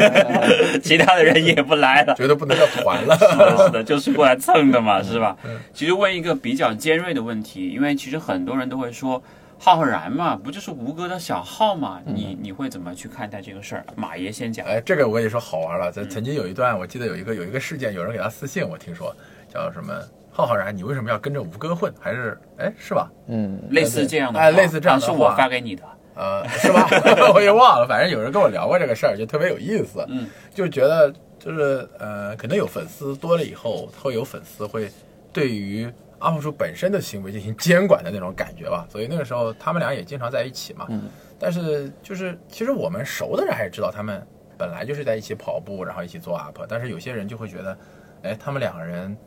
[0.81, 2.13] 其他的人也不来了。
[2.15, 3.15] 觉得不能叫团了。
[3.17, 5.37] 是的，是的，就是过来蹭的嘛，是吧？
[5.73, 9.21] 其实问一个比较尖锐的问题，因为其实很多人都会说，
[9.59, 12.01] 浩浩然嘛，不就是吴哥的小号嘛？
[12.05, 13.85] 你你会怎么去看待这个事儿？
[13.95, 14.65] 马爷先讲。
[14.65, 15.89] 哎，这个我跟你说好玩了。
[15.89, 19.15] 嗯在曾经有一段，我记得有一个有一个事件，有人给他私信，我听说
[19.53, 19.93] 叫什么
[20.31, 21.93] 浩浩然，你为什么要跟着吴哥混？
[21.99, 23.11] 还是哎是吧？
[23.27, 25.83] 嗯，类似这样的话，哎类似这样的啊是我发给你的。
[26.13, 26.87] 呃，是吧？
[27.33, 30.05] 我也忘了，反正有人跟我聊过这个事儿，就特别有意思。
[30.09, 34.91] 嗯，就觉得就是呃，可能有粉丝多了以后，会有粉丝会
[35.31, 35.89] 对于
[36.19, 38.85] UP 主本身的行为进行监管的那种感觉吧。
[38.89, 40.85] 所以那个时候他们俩也经常在一起嘛。
[40.89, 41.03] 嗯。
[41.39, 44.21] 但是就是其实我们熟的人还是知道他们
[44.57, 46.65] 本来就是在一起跑步，然后一起做 UP。
[46.67, 47.77] 但是有些人就会觉得，
[48.23, 49.17] 哎，他们两个人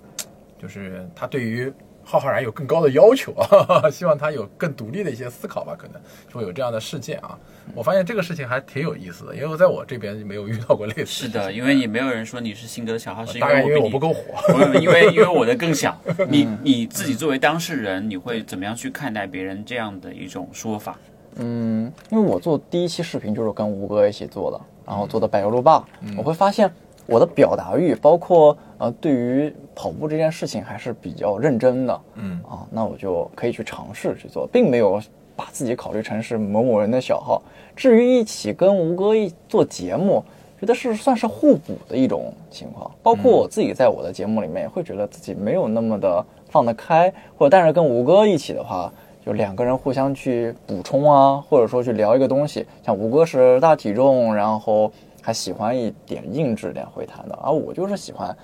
[0.59, 1.73] 就是他对于。
[2.07, 7.35] 浩浩然有更高的要求啊， 希望他有更独立的一些思考吧，可能就会有这样的事件啊。
[7.75, 11.29] 我发现这个事情还挺有意思的，因为我在我这边没有遇到过类似的事情。
[11.33, 14.23] 是的，因为你没有人说你是性格的小号，是因为为我不够火。
[14.53, 15.99] 不因为因为 我的更小。
[16.29, 20.99] 你你自己作为当事人，你会怎么样去看待别人这样的一种说法？
[21.37, 25.83] 嗯，因为我做第一期视频就是跟吴哥一起做的，然后做的柏油路霸，
[26.19, 26.71] 我会发现
[27.07, 35.01] 我的表达欲，包括呃对于跑步这件事情还是比较认真的，嗯啊，那我就可以去尝试去做，并没有
[35.37, 37.43] 把自己考虑成是某某人的小号。
[37.77, 40.25] 至于一起跟吴哥一做节目，
[40.61, 42.91] 觉得是算是互补的一种情况。
[43.03, 48.93] 包括我自己在我的节目里面，也会觉得自己没有那么的放得开，或者但是跟吴哥一起的话，
[49.27, 52.65] 就两个人互相去补充啊，或者说去聊一个东西。
[52.85, 54.91] 像吴哥是大体重，然后
[55.25, 58.37] 还喜欢一点硬质点回弹的，而我就是喜欢。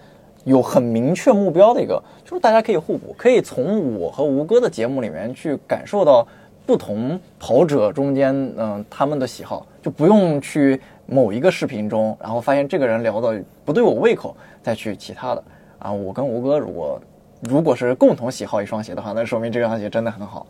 [0.45, 6.27] 有很明确目标的一个，就是大家可以互补，可以从我和吴哥的节目里面去感受到
[6.65, 15.45] 不同跑者中间，嗯、他们的喜好，就不用去某一个视频中，然后发现这个人聊的不对我胃口，再去其他的。
[15.79, 16.99] 啊，我跟吴哥如果
[17.41, 20.47] 如果是共同喜好一双鞋的话，那说明这双鞋真的很好，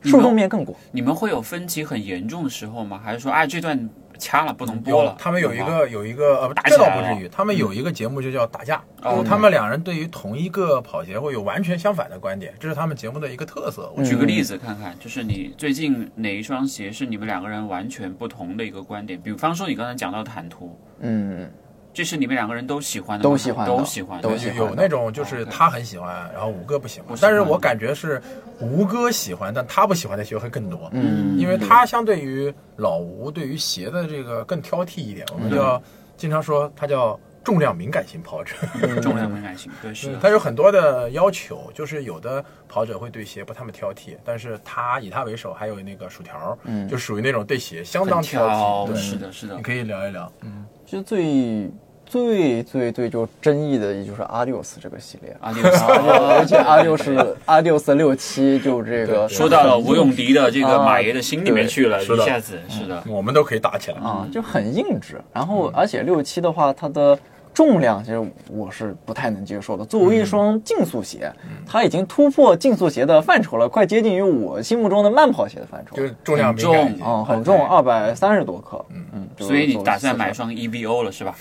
[0.00, 0.74] 受众面更广。
[0.90, 2.98] 你们会有分歧很严重的时候吗？
[3.04, 5.16] 还是说，哎，这段掐了不能播了？
[5.18, 8.82] 他们有一个有一个呃，这倒不至于，他们有一个节目就叫打架，
[9.26, 13.92] 他们两人对于同一个跑鞋会有完全相反的观点，这是他们节目的一个特色。
[13.96, 19.20] 我举个例子看看，就是你最近哪一双鞋是你们两个人完全不同的一个观点？
[19.20, 21.50] 比方说你刚才讲到坦途，嗯，
[21.94, 28.20] 这是你们两个人都喜欢的，都喜欢都喜欢，都喜欢有有那种就是他很喜欢，然后吴哥不喜欢但是我感觉是
[28.60, 30.90] 吴哥喜欢，但他不喜欢的鞋会更多。
[30.92, 35.80] 嗯因为他相对于老吴对于鞋的这个更挑剔一点，我们叫
[36.16, 38.54] 经常说他叫重量敏感型跑者。
[39.02, 40.16] 重量敏感型，对，是。
[40.20, 48.86] 他有很多的要求，就是有的跑者会对鞋不那么挑剔，但是他以他为首，还有那个薯条，嗯就属于那种对鞋相当挑剔。
[48.88, 49.62] 对，是的，是的你。
[49.62, 50.32] 可以聊一聊。
[50.40, 51.70] 嗯其实最
[52.14, 55.36] 最最最就争议的，也就是阿六斯这个系列。
[55.40, 63.98] 阿六斯，而且阿六是阿六斯六七，就这个说到了吴永迪的这个啊马爷的心里面去了，一下子是的，我们都可以打起来。
[63.98, 65.20] 啊，就很硬质。
[65.32, 67.18] 然后而且六七的话，它的
[67.54, 69.84] 重量其实我是不太能接受的。
[69.84, 71.32] 作为一双竞速鞋，
[71.64, 75.96] 它已经突破竞速鞋的范畴了，快接近于我心目中的慢跑鞋的范畴。
[75.96, 77.04] 就是重量重敏感一些。
[77.04, 78.84] 嗯，很重，二百三十多克。
[78.90, 81.34] 嗯嗯，所以你打算买双 EVO 了是吧？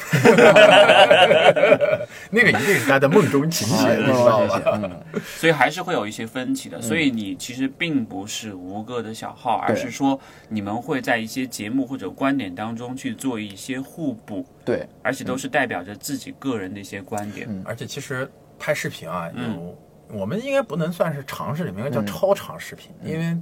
[2.30, 4.62] 那个一定是他的梦中情鞋，你知道吧？
[4.76, 4.91] 嗯，
[5.23, 6.80] 所以还是会有一些分歧的。
[6.80, 17.47] 所以你其实并不是吴哥的小号，而是说你们会在一些节目或者观点当中去做一些互补，对，而且都是代表着自己个人的一些观点。
[17.65, 19.78] 而且其实拍视频啊，嗯有
[20.19, 23.38] 我们应该不能算是长视频，应该叫超长视频，因为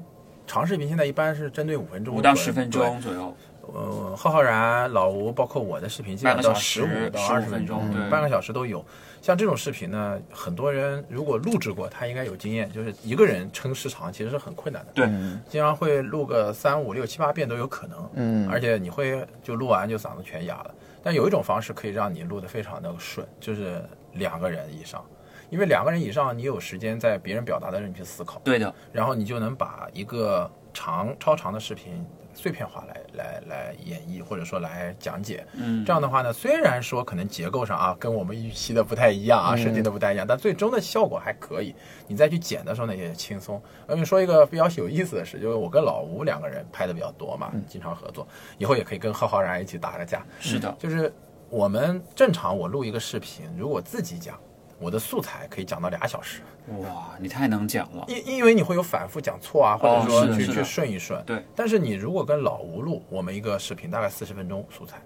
[0.47, 3.36] 长视频现在一般是针对五分钟、五到十分钟左右，
[3.73, 8.84] 呃，浩浩然、老吴，包括我的视频，基本上到半个小时十五到二十分钟，对半个小时都有。
[9.21, 14.91] 像这种视频呢，很多人如果录制过，他应该有经验，就是一个人撑时长其实是很困难的。
[14.93, 15.05] 对，
[15.47, 18.10] 经常会录个三五六七八遍都有可能。
[18.15, 20.73] 嗯而且你会就录完就嗓子全哑了。
[21.03, 23.83] 但有一种方式可以让你录得非常的顺，就是
[24.13, 25.03] 两个人以上，
[25.49, 35.45] 因为两个人以上，你有时间在别人表达的时候你去思考，对的，然后你就能把一个长超长的视频碎片化来来来演绎，或者说来讲解。
[35.53, 41.75] 嗯，这样的话呢，虽然说可能结构上啊跟我们预期的不太一样啊，设定的不太一样，但最终的效果还可以。
[42.07, 43.62] 你再去剪的时候呢，也轻松。
[43.86, 48.25] 我跟你说一个比较有意思的事，就是我跟老吴两个人拍的比较多嘛，经常合作，
[48.57, 50.25] 以后也可以跟浩浩然一起打个架。
[50.39, 51.13] 是的，就是
[51.49, 54.39] 我们正常我录一个视频，如果自己讲，
[54.82, 56.41] 我的素材可以讲到俩小时，
[56.80, 58.04] 哇，你太能讲了。
[58.08, 61.24] 因因为你会有反复讲错啊，或者说去、去顺一顺。
[61.24, 65.00] 对，但是你如果跟老吴录，我们一个视频大概四十分钟素材，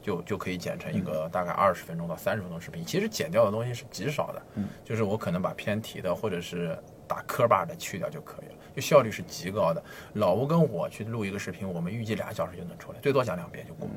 [0.00, 2.84] 就就可以剪成一个大概二十分钟到三十分钟视频。
[2.84, 9.82] 其实剪掉的东西是极少的，嗯，就是我可能把偏题的或者是打磕巴的去掉就可以了，就效率是极高的。
[10.12, 13.88] 老吴跟我去录一个视频，我们预计俩小时就能出来，最多讲两遍就过，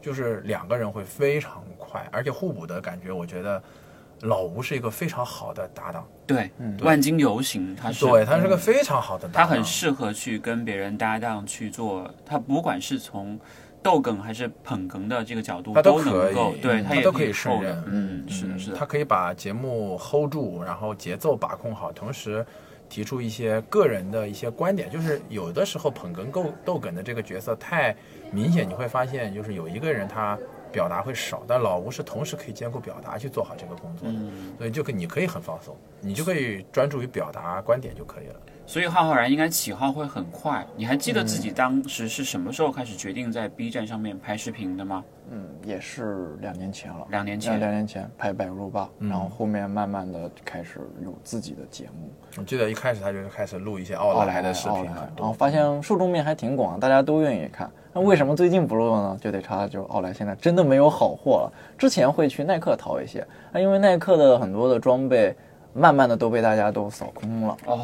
[0.00, 3.60] 就是两个人会非常快，而且互补的感觉，我觉得
[4.22, 6.50] 老吴是一个非常好的搭档，对，
[6.82, 13.38] 万金油型，他是对他是个非常好的搭档，他很适合去跟别人搭档去做，他不管是从
[13.82, 22.44] 逗哏还是捧哏的这个角度他都能可以够，对他都可以胜任嗯，是的，是的，他可以把节目 hold 住，然后节奏把控好，同时
[22.90, 24.90] 提出一些个人的一些观点。
[24.90, 27.96] 就是有的时候捧哏够逗哏的这个角色太
[28.30, 30.38] 明显，你会发现就是有一个人他
[30.72, 38.36] 表达会少，但老吴是同时可以兼顾表达去做好这个工作的，嗯所以就可你可以很放松，你就可以专注于表达观点就可以了。
[38.66, 40.64] 所以浩浩然应该起号会很快。
[40.76, 45.04] 你还记得自己当时是什么时候开始决定在 B 站上面拍视频的吗？
[45.28, 47.04] 嗯，也是两年前了。
[47.10, 57.68] 两年前两两年前拍《百入吧》，然后后面慢慢的开始有自己的节目，我记得一开始他就是开始录一些奥莱的视频然后，发现受众面还挺广，大家都愿意看。
[57.92, 59.18] 那为什么最近不录呢？
[59.20, 61.52] 就得查就奥莱现在真的没有好货了。
[61.76, 65.34] 之前会去耐克淘一些，那因为耐克的很多的装备，
[65.72, 67.56] 慢慢的都被大家都扫空了。
[67.66, 67.74] 哦，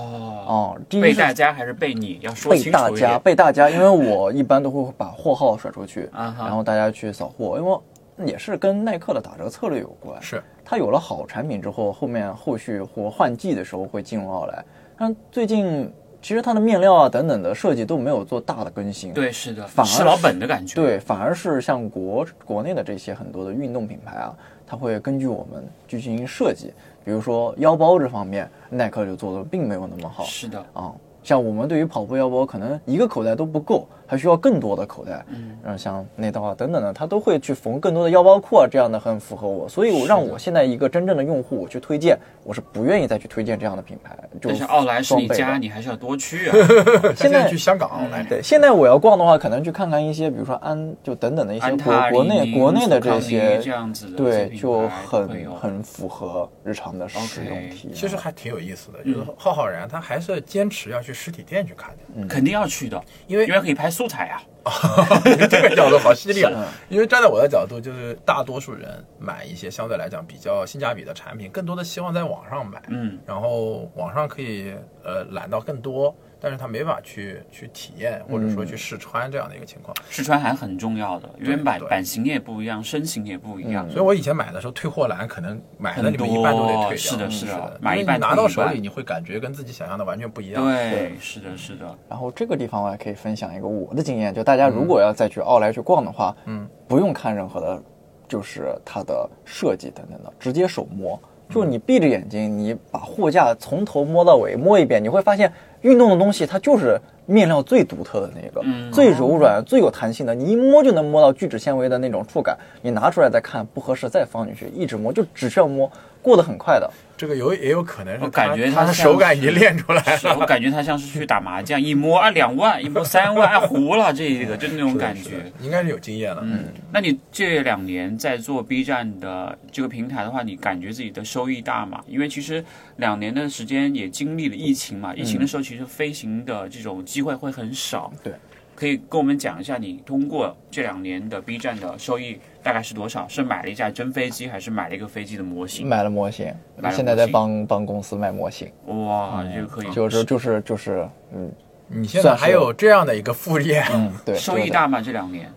[0.46, 2.18] 哦，第一被大家还是被你？
[2.22, 3.18] 要说被清大家。
[3.18, 7.78] 被大家，因为我一般都会把货号甩出去，啊然后大家去扫货，因为
[8.24, 10.22] 也是跟耐克的打折策略有关。
[10.22, 14.64] 是它有了好产品之后，后面后续或换季的时候会进入奥莱。
[14.96, 15.92] 但最近
[16.26, 19.12] 其实它的面料啊等等的设计都没有做大的更新。
[19.12, 24.34] 对，是的，反而是老本的感觉。，对，反而是像国国内的这些很多的运动品牌啊，
[24.66, 26.74] 它会根据我们去进行设计。
[27.04, 30.92] 比如说腰包这方面，耐克就做的并没有那么好是的，啊。
[31.22, 35.24] 像我们对于跑步腰包，可能一个口袋都不够，还需要更多的口袋。
[35.28, 39.68] 嗯，然后像内道啊等等的，它都会去缝更多的腰包裤啊，这样的很符合我。
[39.68, 44.16] 所以我让我现在一个真正的用户我去推荐，我是不愿意再去推荐这样的品牌。
[44.40, 46.56] 就但是奥莱是你家，你还是要多去啊。
[47.16, 48.22] 现在去香港奥莱。
[48.24, 57.94] 对，现在我要逛的话，可能去看看一些，比如说安就等等的一些国、国内国内的这些这样子的对，就很很符合日常的使用体验。
[57.94, 64.42] 其实还挺有意思的，就是浩浩然他还是坚持要去实体店去看的，肯定要去的，因为因为可以拍素材啊。
[65.49, 66.53] 这个角度好犀利啊！
[66.88, 74.74] 因为站在我的角度，就是大多数人买一些相对来讲比较性价比的产品，更多的希望在网上买，嗯，然后网上可以
[75.05, 79.97] 呃揽到更多，但是他没法去去体验或者说去试穿这样的一个情况。
[80.09, 83.89] 试穿还很重要的，因为版版型也不一样，身形也不一样。
[83.91, 90.62] 所以我以前买的时候退货栏可能买的你们一半都得退掉，是的是的的，买一半因为你拿到手里你会感觉跟自己想象的完全不一样。
[90.64, 97.82] 对，是的，是的，然后这个地方我还可以分享一个我的经验，就大家如果要再去奥莱去逛的话，嗯，不用看任何的，
[98.28, 101.18] 就是它的设计等等的，直接手摸
[101.49, 105.53] 就是你闭着眼睛，你把货架从头摸到尾摸一遍，你会发现
[105.87, 112.57] 运动的东西它就是面料最独特的那个，嗯最柔软、最有弹性的，你一摸就能摸到聚酯纤维的那种触感。
[112.82, 116.91] 你拿出来再看不合适再放进去，一直摸就只需要摸，过得很快的。
[117.16, 120.44] 这个有也有可能是我感觉他的手感已经练出来了我。
[120.44, 125.52] 感觉他像是去打麻将，一摸啊两万，一摸三万，啊糊了，这个就那种感觉。
[125.60, 126.40] 应该是有经验了。
[126.44, 132.02] 嗯，那你这两年在做 B 站的这个平台的话，你感觉自己的收益大吗？
[132.06, 132.64] 因为其实
[132.96, 138.12] 两年的时间也经历了疫情嘛，疫情的时候其实飞行的这种机会会很少。
[138.22, 138.32] 对，
[138.77, 143.27] 可以跟我们讲一下你通过这两年的 B 站的收益大概是多少？
[143.27, 145.89] 是买了一架真飞机，还是买了一个飞机的模型？
[145.89, 146.55] 买了模型
[146.93, 151.51] 现在在帮帮公司卖模型，哇，这个可以，就是就是就是，嗯
[151.89, 155.01] 你现在还有这样的一个副业，嗯，对，收益大吗？
[155.01, 155.51] 这两年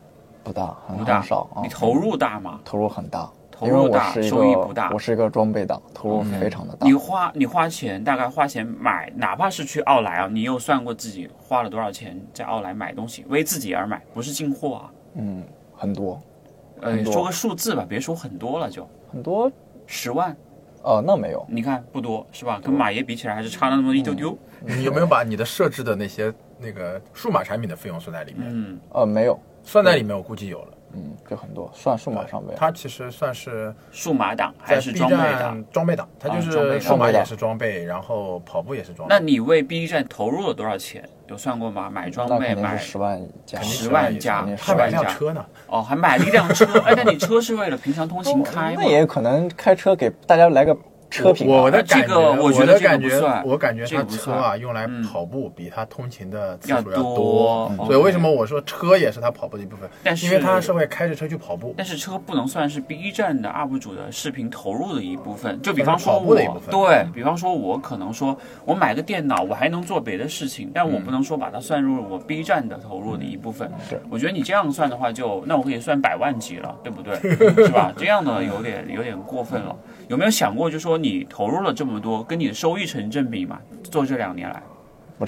[0.44, 1.70] 不大，很不大少啊你。
[1.70, 2.60] 投入大吗？
[2.64, 6.94] 投入很大，投入大收益不大我是一个装备党，投入非常的大你。
[6.94, 14.92] 花你花钱，大概花钱买，哪怕是去奥莱啊，你有算过自己花了多少钱在奥莱买东西，为自己而买，不是进货啊。
[15.16, 15.44] 嗯，
[15.76, 16.18] 很多
[16.80, 19.52] 呃，说个数字吧，别说很多了就，很多，
[19.86, 20.34] 十万，
[20.82, 22.62] 哦，那没有，你看不多是吧？
[22.64, 24.38] 跟马爷比起来还是差了那么一丢丢。
[24.66, 28.48] 你有没有把你的设置的那些那个数码产品的费用算在里面？
[28.50, 30.68] 嗯，呃，没有，算在里面，我估计有了。
[30.94, 32.56] 嗯，就很多，算数码上面。
[32.58, 35.66] 它其实算是数码党还是装备党？
[35.72, 39.16] 装备党，它就是数码也是装备，然后跑步也是装备。
[39.16, 41.08] 那你为 B 站投入了多少钱？
[41.28, 41.92] 有算过吗？
[41.92, 46.66] 买装备，买十万加，十万加还买十万加辆车呢，哦，还买了一辆车。
[46.80, 48.86] 哎，那你车是为了平常通勤开吗 那？
[48.86, 50.76] 也可能开车给大家来个
[51.10, 51.62] 车评啊。
[51.64, 59.90] 我的感这个觉，我觉得感觉我感觉他这个车啊用来嗯跑步比他通勤的次要数要多嗯所以为什么我说车也是他跑步的一部分？
[60.04, 61.74] 但是因为他是会开着车去跑步。
[61.78, 66.36] 但是车不能算是 B 站的 UP 主的视频投入的一部分，就比方说我
[66.70, 73.72] 对比方说，我可能说我买个电脑，我还能做别的事情，但我不能说把它算入我 B 站的投入的一部分。
[73.90, 77.16] 对我觉得你这样算的话就，那我可以算百万级了，对不对？
[77.66, 77.92] 是吧？
[77.98, 79.76] 这样的有点有点过分了。
[80.08, 83.60] 有没有想过，就说你投入了这么多，跟你的收益成正比嘛？
[83.84, 84.62] 做这两年来，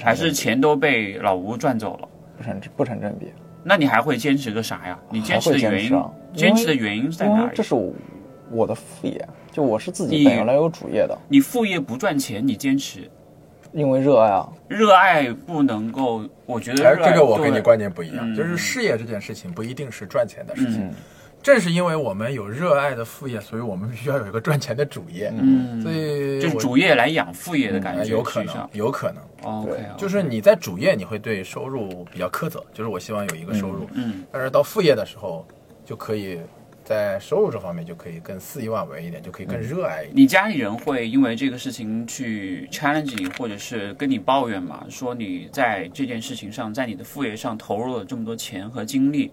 [0.00, 2.08] 还是钱都被老吴赚走了？
[2.36, 4.98] 不成不成正比，那你还会坚持个啥呀？
[5.10, 7.62] 你坚持的原因坚持啊，坚持的原因在哪里这？
[7.62, 7.92] 是我
[8.50, 13.10] 我的副业，就我是自己本来有主业的，你副业不赚钱，你坚持，
[13.72, 14.48] 因为热爱啊。
[14.68, 20.84] 热爱不能够，我觉得哎，热爱这个我跟你观点不一样，嗯就是事业这件事情不一定是赚钱的事情。
[20.84, 20.94] 嗯
[21.42, 25.32] 正是因为我们有热爱的副业，所以我们必须要有一个赚钱的主业。
[25.36, 35.44] 嗯，所以就是主业来养副业的感觉，哎有可能有可能，哦 OK，就是你在主业你会对收入比较苛责，就是我希望有一个收入，嗯，但是到副业的时候
[35.84, 36.38] 就可以
[36.84, 40.12] 在收入这方面就可以更肆意妄为一点，就可以更热爱一点。
[40.16, 44.84] 你家里人会因为这个事情去 challenge 你，或者是跟你抱怨吗？
[44.88, 49.30] 说你在这件事情上，在你的副业上投入了这么多钱和精力，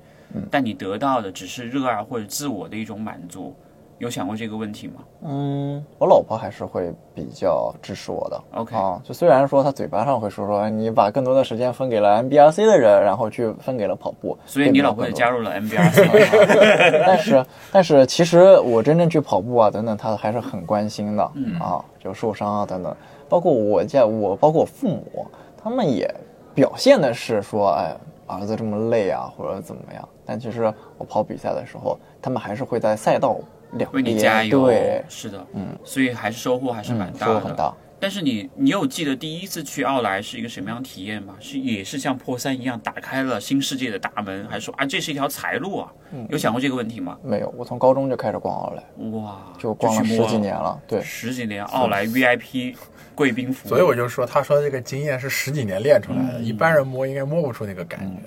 [0.51, 3.55] 但你得到的只是热爱或者自我的一种满足，
[3.97, 4.93] 有想过这个问题吗？
[5.23, 8.41] 嗯，我老婆还是会比较支持我的。
[8.53, 15.39] OK 啊，就虽然说她嘴巴上会说说哎你把更多的时间分给了 MBRC 的人，然后去分给了跑步，所以你老婆也加入。
[15.39, 21.31] 入了 MBRC，但是但是其实我真正去跑步啊等等，她还是很关心的。
[21.35, 22.93] 嗯啊，就受伤啊等等，
[23.29, 25.25] 包括我家我包括我父母，
[25.61, 26.13] 他们也
[26.53, 27.95] 表现的是说，哎，
[28.29, 30.07] 儿子这么累啊，或者怎么样。
[30.25, 33.37] 但其实我跑比赛的时候，他们还是会在赛道
[33.73, 34.67] 两为你边加油。
[34.67, 37.33] 对，是的，嗯，所以还是收获还是蛮嗯，大的。
[37.33, 37.73] 收获很大。
[37.99, 41.35] 但是你，你有记得第一次去奥莱是一个什么样的体验吗？
[41.39, 45.91] 是也是像破三一样打开了新世界的大门，还是说啊这是一条财路啊？
[46.13, 47.17] 嗯有想过这个问题吗？
[47.23, 50.81] 没有，我从高中就开始逛奥莱，哇，就逛了十几年了。
[50.87, 52.75] 对，十几年奥莱 VIP
[53.13, 58.21] 贵宾服务，所以我就说，他说这个经验是十几年练出来的，一般人摸应该摸不出那个感觉。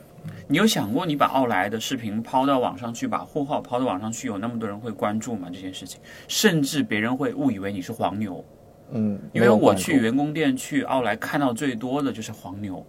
[0.49, 5.49] 你有想过你把奥莱的视频抛到网上去，把货号抛到网上去，有那么多人会关注吗？
[5.51, 5.99] 这件事情，
[6.29, 8.45] 甚至别人会误以为你是黄牛。
[8.93, 12.85] 嗯，因为我去员工店去奥莱看到最多的就是黄牛，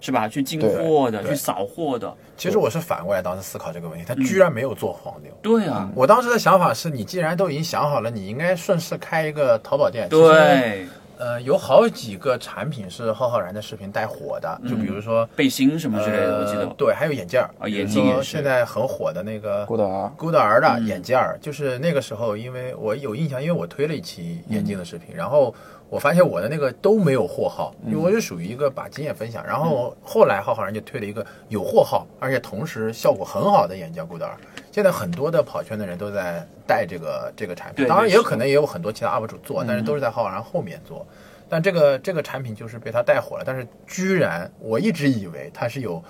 [0.00, 0.28] 是吧？
[0.28, 5.32] 去进货的，去扫货的，其实我是反过来当时思考这个问题，他居然没有做黄牛。
[5.42, 10.08] 对啊，我当时的想法是你既然都已经想好了，你应该顺势开一个淘宝店。
[10.08, 10.86] 对，
[11.18, 16.60] 呃，有好几个产品是浩浩然的视频带火的，就比如说背心什么之类的，我记得。
[16.60, 18.22] 呃对，还有眼镜儿啊眼镜也是。
[18.22, 25.52] 现在很火的那个 Good R Good R 的眼镜儿，就是那个时候，因为我有印象，因为我推了一期眼镜的视频，然后
[25.90, 34.36] 我发现我的那个都没有货号，因为我就属于一个把经验分享，然后后来浩浩然就推了一个有货号，而且同时效果很好的眼胶固德儿，
[34.70, 41.06] 现在很多的跑圈的人都在带这个这个产品，当然也有可能也有很多其他 UP 主做，但是都是在浩浩然后面做。
[41.48, 46.04] 但这个这个产品就是被他带火了，但是居然我一直以为他是有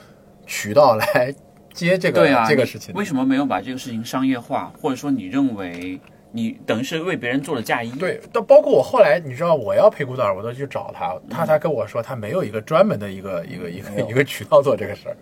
[0.44, 1.32] 渠道来
[1.72, 2.98] 接这个、对啊，这个事情的。
[2.98, 6.00] 为什么没有把这个事情商业化，或者说你认为
[6.30, 7.90] 你等于是为别人做了嫁衣？
[7.92, 15.16] 对，到包括我后来，你知道我要配古道，我都去找他，他才跟我说他没有一个专门的一个一个一个 一个渠道做这个事儿，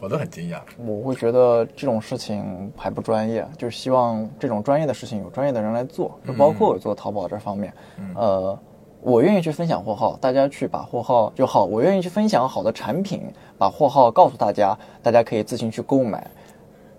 [0.00, 0.58] 我都很惊讶。
[0.76, 7.72] 我会觉得这种事情还不专业，就是希望这种专业的事情有专业的人来做，就包括我做淘宝这方面，
[8.14, 8.58] 呃，
[9.00, 13.22] 我愿意去分享货号，大家去把货号就好，我愿意去分享好的产品，
[13.56, 16.30] 把货号告诉大家，大家可以自行去购买。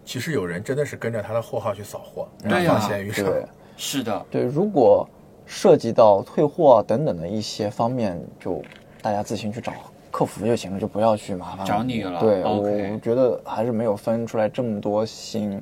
[0.03, 3.25] 其实有人真的是跟着他的货号去扫货，对啊然后放闲鱼上。
[3.25, 3.45] 对。
[3.77, 5.09] 是的，对，如果
[5.47, 8.61] 涉及到退货啊等等的一些方面，就
[9.01, 9.73] 大家自行去找
[10.11, 12.19] 客服就行了，就不要去麻烦找你了。
[12.19, 15.59] 对我觉得还是没有分出来这么多心。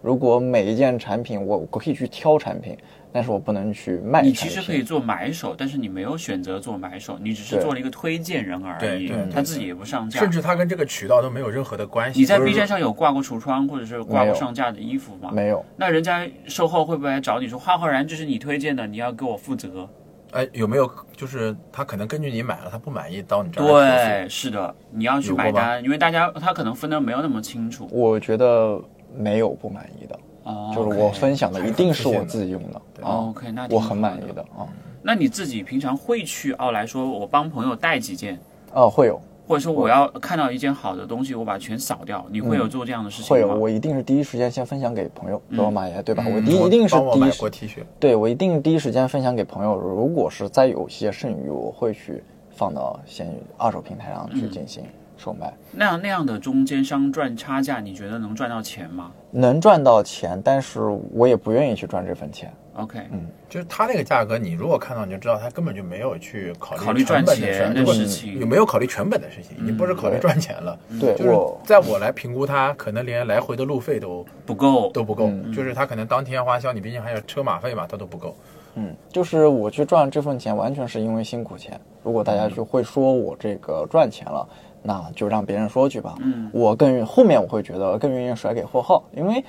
[0.00, 2.78] 如果每一件产品我我可以去挑产品，
[3.12, 4.22] 但是我不能去卖。
[4.22, 10.30] 你其实可以做买手，但是你没有选择做买手，你只是做了一个推荐人而已对对对，他自己也不上架甚。
[10.30, 12.20] 至他跟这个渠道都没有任何的关系。
[12.20, 15.30] 你在 B 站上有挂过橱窗，或者是挂过上架的衣服吗？
[15.32, 15.64] 没有。
[15.76, 19.88] 那人家售后会不会来找你说，花浩然这是你推荐的，你要给我负责？
[20.32, 27.88] 哎，有没有就是他可能根据你买了，他不满意到你这儿对，是的，你要去买单，因为大家他可能分的没有那么清楚。
[27.90, 28.78] 我觉得
[29.16, 34.66] 没有不满意的，哦就是我分享的一定是我自己用的 OK，那挺我很满意的啊。
[35.02, 38.38] 那你自己平常会去奥莱说，我帮朋友带几件，
[38.74, 46.24] 啊，会有或者说我要看到一件好的东西，我把它全扫掉，你会有做这样的事情吗会有，我一定是第一时间先分享给朋友，嗯比如马爷对吧？
[46.26, 49.76] 我一一定是帮我买第一时过 T 恤，对我一定第一时间分享给朋友。
[49.76, 54.82] 如果是再有些剩余，我会去放到闲鱼二手平台上去进行
[55.18, 60.80] 售卖，那样那样的中间商赚差价，你觉得能赚到钱吗能赚到钱，但是
[61.12, 62.50] 我也不愿意去赚这份钱。
[62.74, 70.78] ？OK，嗯就是他那个价格，你如果看到你就知道他根本就没有去考虑考虑赚钱的事情有没有考虑成本的事情，已经不是考虑赚钱了。
[71.00, 74.90] 对就是在我来评估他，可能连来回的路费都不够。
[74.92, 78.36] 都不够，嗯就是他可能当天花销，你毕竟还有车马费嘛，他都不够。
[78.76, 81.78] 嗯，就是我去赚这份钱，完全是因为辛苦钱。
[82.04, 84.48] 如果大家就会说我这个赚钱了，
[84.82, 86.14] 那就让别人说去吧。
[86.20, 89.44] 嗯，我更愿后面我会觉得更愿意甩给货号，因为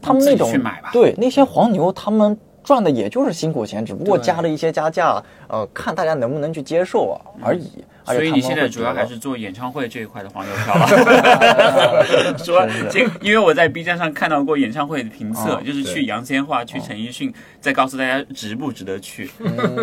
[0.00, 7.84] 他们那种去买吧对那些黄牛，他们赚的也就是辛苦钱，只不过加了一些加价，呃，看大家能不能去接受啊而已。
[8.04, 12.36] 所以你现在主要还是做演唱会这一块的黄牛票了。
[12.38, 19.30] 说这，因为我在 B 站上看到过演唱会的评测，哦就是去杨千嬅、去陈奕迅，再告诉大家值不值得去。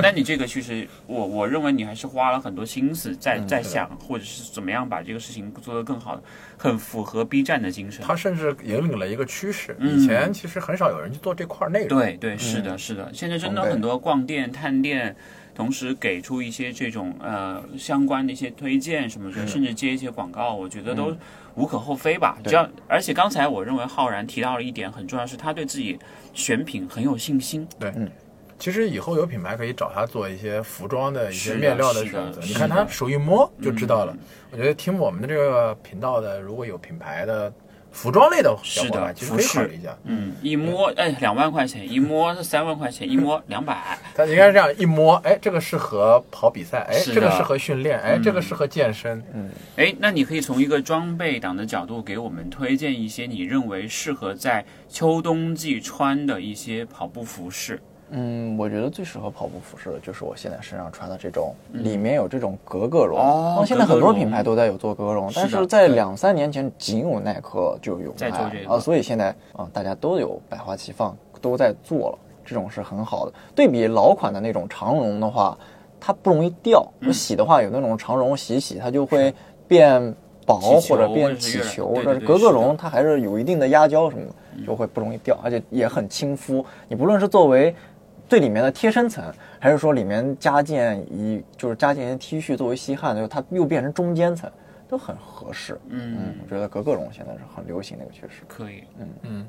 [0.01, 6.21] 那你这个其实，我我认为你还是花了很多心思在在想，或者是怎么样把这个事情做得更好的，
[6.57, 8.03] 很符合 B 站的精神。
[8.05, 11.89] 他甚至引领了一个趋势，嗯以前其实很少有人去做这块内容。
[11.89, 15.15] 对对，是的，是的，现在真的很多逛店、探店，
[15.53, 21.15] 同时给出一些这种呃相关的一些推荐什么的，甚至接一些广告，我觉得都
[21.55, 22.37] 无可厚非吧。
[22.43, 25.99] 只要，而且刚才我认为浩然提到了一点很重要，是他对自己
[26.33, 27.67] 选品很有信心。
[27.77, 27.93] 对，
[28.57, 34.13] 其实以后有品牌可以找他做一些服装的一些面料的选择，你看他手一摸就知道了。
[34.13, 34.19] 嗯。
[34.51, 37.51] 我觉得听我们的这个频道的，如果有品牌的
[37.91, 39.97] 服装类的小是的伙伴，其实可以考虑一下。
[40.05, 43.99] 嗯，一摸哎两万块钱，一摸是三万块钱，一摸两百。
[44.15, 49.21] 他应该是这样一摸，哎，这个适合跑比赛，哎，这个适合训练，哎，嗯这个适合健身。
[49.33, 57.81] 嗯哎，那你可以从一个装备党的角度给我们推荐一些你认为适合在秋冬季穿的一些跑步服饰。
[58.11, 63.17] 嗯，我觉得最适合跑步服饰的就是我现在身上穿的这种，里面有这种格格绒。
[63.17, 73.33] 嗯哦现在很多品牌都在有做格格绒，但是在两三年前仅有耐克就有卖在做这个啊，所以现在啊大家都有百花齐放，都在做了，这种是很好的。
[73.55, 75.57] 对比老款的那种长绒的话，
[75.99, 79.33] 它不容易掉，嗯我洗的话有那种长绒洗洗它就会
[79.67, 80.13] 变
[80.45, 86.65] 薄或者变起球，但是格格绒它还是有一定的压胶什么的，就会不容易掉，而且也很亲肤。
[86.89, 87.73] 你不论是作为
[88.31, 89.21] 最里面的贴身层，
[89.59, 94.49] 还是说里面加件一就是加件一些 T 恤作为吸汗的，它又变成中间层，
[94.87, 95.77] 都很合适。
[95.89, 98.43] 嗯，我觉得格格绒现在是很流行的一个趋势。
[98.47, 98.85] 可以。
[98.97, 99.47] 嗯嗯，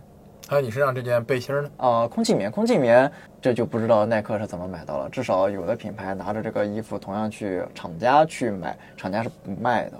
[0.49, 1.71] 还有你身上这件背心儿呢？
[1.77, 3.09] 啊、空气棉，空气棉，
[3.41, 5.09] 这就不知道耐克是怎么买到了。
[5.11, 9.97] 至少有的品牌拿着这个衣服，同样去厂家去买，厂家是不卖的，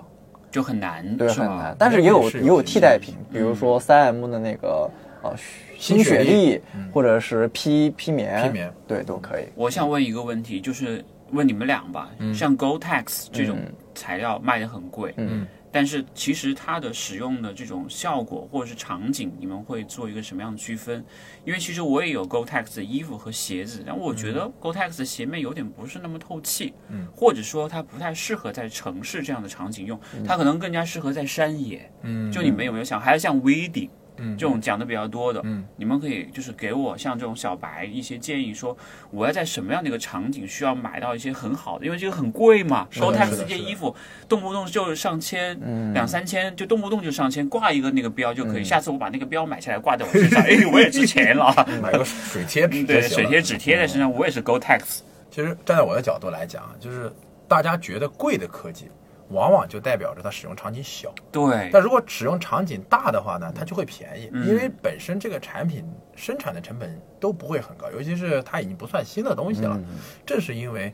[0.51, 1.73] 就很难，对，很难。
[1.79, 4.91] 但是也有也有替代品，嗯比如说三 M 的那个
[5.23, 5.35] 呃
[5.79, 6.61] 新雪新雪莉莉，
[6.93, 9.45] 或者是 P P 棉，披棉，对，都可以。
[9.55, 13.57] 我想问一个问题，就是问你们俩吧，像 Gore-Tex 这种
[13.95, 21.03] 材料卖的很贵，嗯，但是其实它的使用的这种效果或者是场景，你们会做一个什么样的区分？
[21.43, 31.91] 因为其实我也有 Gore-Tex 的衣服和鞋子，然后我觉得 Gore-Tex 的鞋面有点不是那么透气，嗯，或者说它不太适合在城市这样的场景用，它可能更加适合在山野。
[32.03, 33.89] 嗯，就你们有没有想，还有像 Weeding？
[34.17, 38.75] 嗯这种讲的比较多的，嗯，你们可以就是给我像这种小白一些建议，说
[39.11, 43.49] 我要在什么样的一个场景需要买到一些很好的，因为这个很贵嘛，收的 tax 是的是的。
[43.49, 43.95] 这件衣服
[44.27, 45.93] 动不动就上千、嗯。
[45.93, 48.63] 两三千，就动不动就上千，挂一个那个标就可以。
[48.63, 51.53] 下次我把那个标买下来挂在我身上， 哎，我也值钱了。
[51.81, 54.99] 买个水贴纸对，水贴纸贴在身上，我也是 Go Tax。
[55.29, 57.11] 其实站在我的角度来讲，就是
[57.47, 58.89] 大家觉得贵的科技，
[59.33, 61.13] 往往就代表着它使用场景小。
[61.31, 65.83] 对，但如果使用场景大的话呢，它就会便宜，嗯因为本身这个产品
[66.15, 69.79] 生产的成本都不会很高，尤其是它已经不算新的东西了。
[70.25, 70.93] 正是因为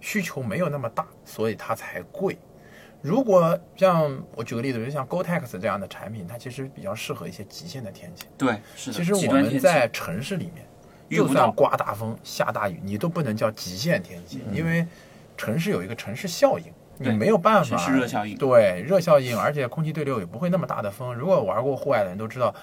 [0.00, 2.38] 需求没有那么大，所以它才贵。
[3.02, 8.26] 如果像我举个例子，就像 Gore-Tex 这样的产品，它其实比较适合一些极限的天气。
[8.36, 8.96] 对，是的。
[8.96, 10.66] 其实我们在城市里面，
[11.10, 14.86] 就算刮大风、下大雨，你都不能叫极限天气，嗯因为
[15.36, 16.66] 城市有一个城市效应，
[17.00, 17.88] 你没有办法。
[17.90, 21.14] 热效应对热效应，而且空气对流也不会那么大的风。
[21.14, 22.54] 如果玩过户外的人都知道，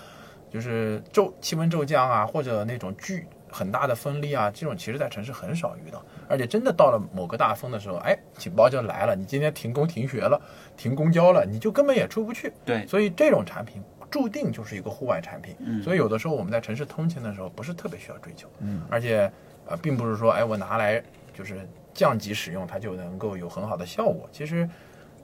[0.49, 6.03] 就是骤气温骤降啊，或者那种巨很大的风力啊，这种其实在城市很少遇到。
[6.29, 10.39] 而且真的到了某个大风的时候，哎，警报就来了，你今天停工停学了，
[10.75, 12.51] 停公交了，你就根本也出不去。
[12.63, 15.55] 对所以这种产品注定就是一个户外产品。
[15.59, 18.47] 嗯所以有的时候我们在城市通勤的时候，不是特别需要追求。
[18.59, 19.31] 嗯，而且
[19.65, 21.01] 呃，并不是说哎我拿来
[21.33, 21.67] 就是
[21.97, 24.29] 降级使用，它就能够有很好的效果。
[24.31, 24.69] 其实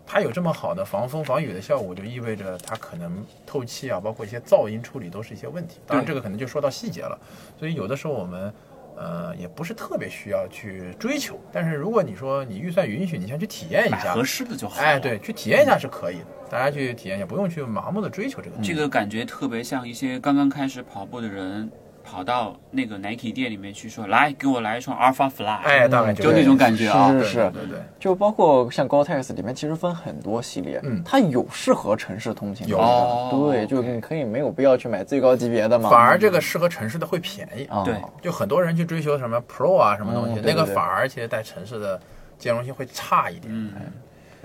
[0.05, 5.79] 它有这么好的防风防雨的效果，就意味着它可能透气啊，包括一些噪音处理都是一些问题。
[5.85, 7.17] 当然，这个可能就说到细节了。
[7.59, 8.51] 所以有的时候我们。
[8.95, 14.79] 呃，也不是特别需要去追求，但是如果你说你预算允许，你先去体验一下，合适的就好。
[14.79, 18.55] 哎，对，，去体验一下是可以的，大家去体验一下，不用去盲目的追求这个。
[18.61, 21.71] 这个感觉特别像一些刚刚开始跑步的人。
[22.03, 27.11] 跑到那个 Nike 店里面去说：“来，给我来一双 Alpha Fly。”哎，大概就那种感觉啊。
[27.11, 31.01] 是是对对对对，就包括像 Gore-Tex 里面其实分很多系列，嗯。
[31.03, 32.79] 它有适合城市通勤的，有。
[32.79, 33.49] 哦。
[33.51, 37.63] 对，就你可以没有必要去买最高级别的嘛，反而这个适合城市的会便宜。
[37.65, 37.95] 啊，对。
[38.21, 41.99] 就很多人去追求什么 Pro 啊，什么东西，那个反而其实在城市的
[42.37, 43.45] 兼容性会差一点。
[43.47, 43.71] 嗯，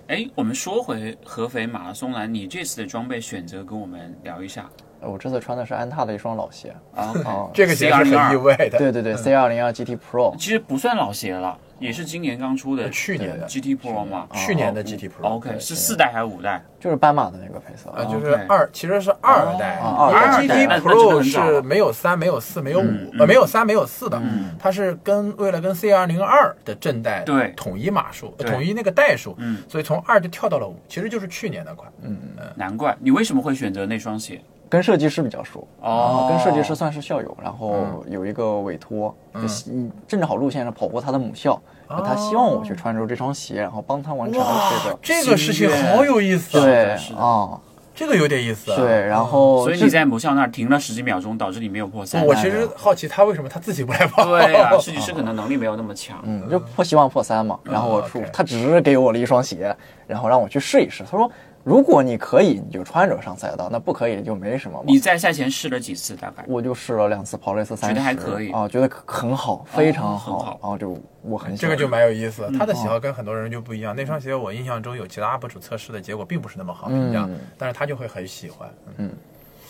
[0.07, 4.69] 哎，我们说回合肥马拉松来，你这次的装备选择跟我们聊一下
[5.01, 7.15] 我这次穿的是安踏的一双老鞋，啊。
[7.25, 8.79] 啊，这个鞋是很意外的。
[8.79, 14.27] 对对对，C 二零二 GT Pro，其实不算老鞋了，也是今年刚出的去年的 GT Pro 嘛。
[14.35, 16.63] 去年的 GT Pro，OK，是四代还是五代？
[16.81, 31.91] 就是斑马的那个配色，呃，啊就是二，其实是二代，哦因为二代 GT Pro 是没有三、没有四、没有嗯五，呃，没有三、没有四的嗯，它是跟为了跟 C 二零二的正代对统一码数，统一那个代数，嗯，所以从二就跳到了五，其实就是去年的款。
[32.03, 34.41] 嗯嗯难怪你为什么会选择那双鞋？
[34.69, 46.65] 跟设计师比较熟，哦啊跟设计师算是校友，然后有一个委托，就希正好路线上跑过他的母校，然后他希望我去穿着这双鞋，然后帮他完成了这个，这个事情好有意思啊！
[46.65, 47.61] 对啊，
[47.95, 48.77] 这个有点意思啊。
[48.77, 52.25] 对，然后所以你在母校那儿停了十几秒钟，导致你没有破三。
[52.25, 54.25] 我其实好奇他为什么他自己不来跑。
[54.25, 56.19] 对啊， 设计师可能能力没有那么强。
[56.23, 57.59] 嗯，就破希望破三嘛。
[57.65, 59.75] 然后我出他只是给我了一双鞋，
[60.07, 61.03] 然后让我去试一试。
[61.11, 61.29] 他说，
[61.65, 64.85] 如果你可以，你就穿着上赛道；那不可以就没什么嘛。
[64.87, 66.15] 你在赛前试了几次？
[66.17, 73.95] 大概我就试了两次，跑了一次三十，觉得还可以啊，觉得很好，非常很好然后就我很喜这个就蛮有意思他的喜好跟很多人就不一样。
[73.95, 78.69] 那双鞋我印象中有其他 UP 主测试的结果并不是那么好评价嗯，但是他就会很喜欢。
[78.97, 79.11] 嗯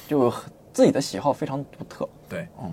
[0.06, 0.32] 就
[0.72, 2.08] 自己的喜好非常独特。
[2.28, 2.72] 对，嗯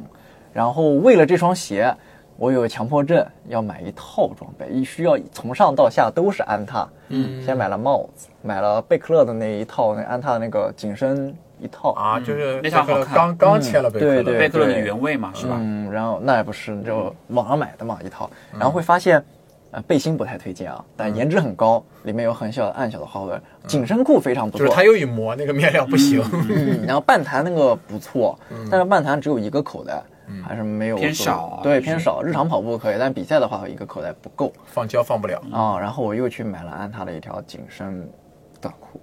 [0.53, 1.93] 然后为了这双鞋，
[2.37, 6.87] 我有强迫症，要买一套装备，一需要从上到下都是安踏。
[7.09, 15.55] 嗯，先买了帽子，买了贝克勒的那一套，那安踏那个紧身一套啊，就是那套好看刚刚切了贝克勒，对对贝克勒的原味嘛，是吧？
[15.57, 19.23] 嗯，然后那也不是，就网上买的嘛一套，然后会发现，
[19.71, 26.21] 呃，背心不太推荐啊，但颜值很高，里面有很小的暗小的花纹，紧身裤非常不错，就是它又一磨那个面料不行。
[26.49, 28.37] 嗯，然后半弹那个不错，
[28.69, 30.01] 但是半弹只有一个口袋，
[30.43, 32.21] 还是没有偏少啊对，偏少。
[32.21, 35.41] 日常跑步可以，但比赛的话一个口袋不够放胶放不了。
[35.51, 35.77] 啊。
[35.79, 38.09] 然后我又去买了安踏的一条紧身
[38.59, 38.99] 短裤，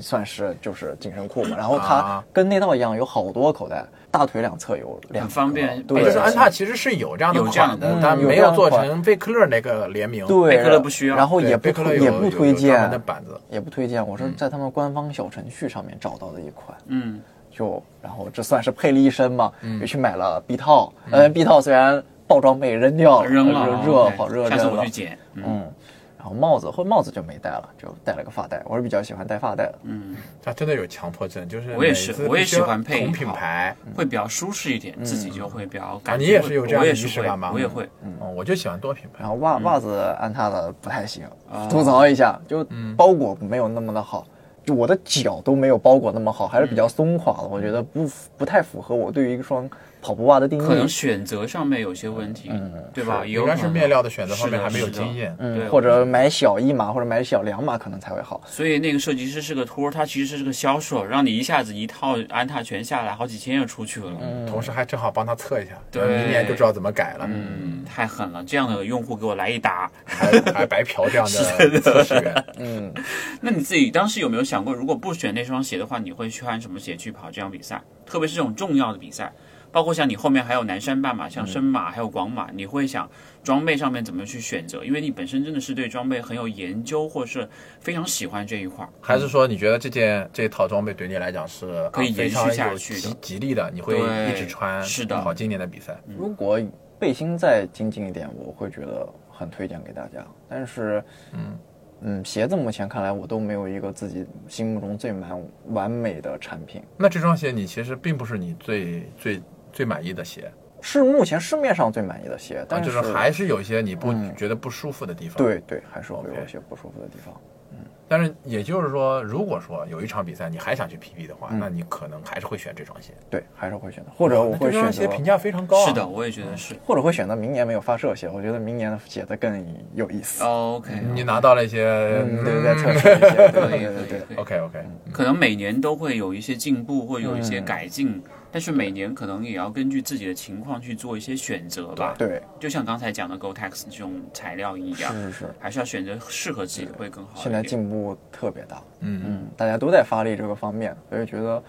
[0.00, 1.56] 算是就是紧身裤嘛。
[1.56, 10.26] 然后它啊跟内道一样，有好多口袋，大腿两侧有两，很方便对，就是安踏其实是有这样的有这样款的嗯但没有做成贝克勒那个联名。
[10.26, 13.38] 对，贝克勒不需要然后，也不贝克勒也不推荐的板子。
[13.50, 16.76] 也不推荐，我是在他们官方小程序上面找到的一款。
[16.86, 17.20] 嗯，
[17.58, 25.18] 就然后这算是配了一身嘛，又去买了 B 套，嗯，B 套虽然爆装备扔掉了，扔了热好热下次我去，捡。
[25.34, 25.72] 嗯，嗯，
[26.16, 28.62] 然后帽子或帽子就没戴了，就戴了个发带。
[28.64, 29.74] 我是比较喜欢戴发带的。
[29.82, 33.74] 嗯，他真的有强迫症，就是我也是我也喜欢配同品牌。
[33.96, 37.88] 会比较舒适一点，自己就会比较感觉啊你也是有这样的仪我也是会式感吗我也会。
[38.04, 39.18] 嗯，我就喜欢多品牌。
[39.18, 42.64] 然后袜袜子安踏的不太行，啊吐槽一下，就
[42.96, 44.26] 包裹没有那么的好，就
[44.72, 49.68] 我的脚都没有包裹那么好，还是比较松垮的，我觉得不不太符合我对于一双
[50.00, 50.66] 跑步袜的定义。
[50.66, 53.24] 可能选择上面有些问题，嗯对吧？
[53.26, 55.34] 应该是面料的选择方面还没有经验。
[55.38, 58.40] 嗯，对或者买小一码或者买小两码可能才会好。
[58.46, 64.12] 所以那个设计师是个托儿，他其实是个销售，让你一下子一套安踏全下来，好几千就出去了。
[64.20, 68.42] 嗯同时还正好帮他测一下，对明年就知道怎么改了，嗯，太狠了！
[68.44, 69.90] 这样的用户给我来一打。
[70.04, 72.44] 还还白嫖这样的 测试员。
[72.58, 72.92] 嗯，
[73.40, 77.80] 那你自己当时有没有想过，如果不选那双鞋的话，你会穿什么鞋去跑这样比赛？
[78.06, 79.30] 特别是这种重要的比赛，
[79.70, 83.08] 包括像你后面还有南山半马、像深马还有广马，你会想
[83.42, 84.84] 装备上面怎么去选择？
[84.84, 87.48] 因为你本身真的是对装备很有研究，或是
[87.80, 88.88] 非常喜欢这一块儿。
[89.00, 93.96] 还是说你觉得这件这一套装备对你来讲是啊可以延续下去的吉吉利的，你会
[94.30, 95.98] 一直穿，是的跑今年的比赛。
[96.06, 96.58] 如果
[96.98, 100.26] 背心再精进一点，我会觉得很推荐给大家。
[100.48, 101.58] 但是，嗯
[102.00, 109.42] 嗯，鞋子目前看来我都没有一个自己心目中最满完美的产品，那这双鞋你其实并不是你最最
[109.78, 110.50] 最满意的鞋，
[110.80, 117.32] 是目前市面上最满意的鞋，啊，但就是还是有一些你不嗯觉得不舒服的地方。，对对，还是有一些不舒服的地方。
[117.70, 117.78] 嗯
[118.10, 125.86] 但是也就是说，如果说有一场比赛你还想去 PB 的话，嗯那你可能还是会选这双鞋，对，还是会选择，或者我会选择这双鞋评价非常高、啊。
[125.86, 126.74] 是的，，我也觉得是。
[126.86, 129.62] 或者会选择明年没有发射鞋，我觉得明年的鞋子更
[129.94, 130.42] 有意思。
[130.42, 134.84] OK，你拿到了一些，嗯，对，再测试一些， 对对对对。
[135.12, 142.14] 可能每年都会有一些进步，或有一些嗯改进，但是每年可能也要根据自己的情况去做一些选择吧。
[142.18, 147.32] 对，就像刚才讲的 GoTex 这种材料一样，是是是，还是要选择适合自己的会更好。
[147.36, 151.62] 现在进步特别大，嗯，嗯，大家都在发力这个方面，所以觉得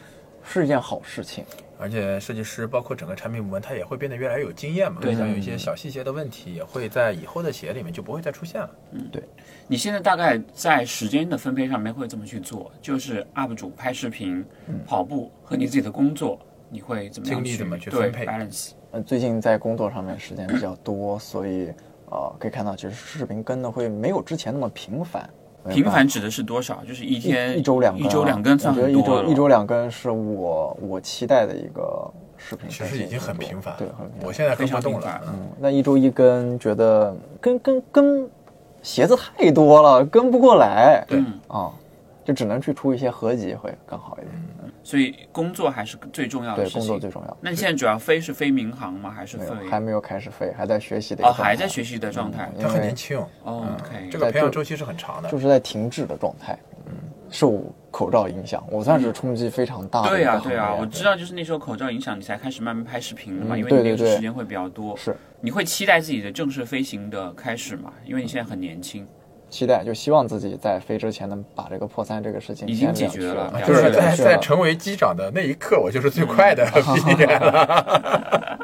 [0.44, 1.44] 是一件好事情。
[1.82, 5.00] 而且设计师包括整个产品部门，他也会变得越来越有经验嘛。
[5.00, 8.70] 对像有一些小细节的问题，也会在以后的鞋里面就不会再出现了。
[8.92, 9.24] 嗯，对
[9.66, 14.46] 你现在大概在时间的分配上面会这么去做，就是 UP 主拍视频、
[14.86, 16.38] 跑步和你自己的工作，
[16.70, 18.72] 你会怎么样力怎么去对分配 balance？
[18.92, 21.72] 呃，最近在工作上面时间比较多，所以
[22.12, 25.30] 呃，可以看到其实视频更的会没有之前那么频繁。
[25.68, 26.82] 频繁指的是多少？
[26.88, 29.24] 就是一天一周两更啊，一周两更算我觉得很多了。
[29.24, 34.28] 一周一周两更是我我期待的一个视频其实已经很频繁，对，很频繁。
[34.28, 35.22] 我现在非常动了。
[35.28, 38.30] 嗯嗯，那一周一更，觉得跟跟跟
[38.82, 41.04] 鞋子太多了，跟不过来。
[41.08, 41.72] 对嗯，啊，
[42.24, 44.32] 就只能去出一些合集会更好一点。
[44.90, 46.80] 所以工作还是最重要的对，事情。
[46.80, 47.38] 工作最重要。
[47.40, 49.12] 那你现在主要飞是飞民航吗？
[49.12, 49.70] 还是飞没有，？
[49.70, 52.50] 还没有开始飞，还在学习的哦，个状态还在学习的状态。
[52.58, 55.40] 嗯他很年轻，哦嗯，OK，这个培养周期是很长的就。
[55.40, 56.58] 是在停滞的状态。
[56.88, 56.94] 嗯，
[57.30, 60.10] 受口罩影响，我算是冲击非常大的。
[60.10, 61.04] 对呀、对呀、我知。
[61.04, 64.98] 道，就是那时候口罩影响，你才开始慢慢拍视频的嘛，嗯因为你那对对对个时间会比较多。
[64.98, 67.94] 是你会期待自己的正式飞行的开始吗？
[68.06, 69.08] 因为你现在很年轻，
[69.50, 78.60] 期待，就希望自己在飞之前能把这个破三这个事情已经解决了了就是在在成为机长的那一刻，我就是最快的毕业了。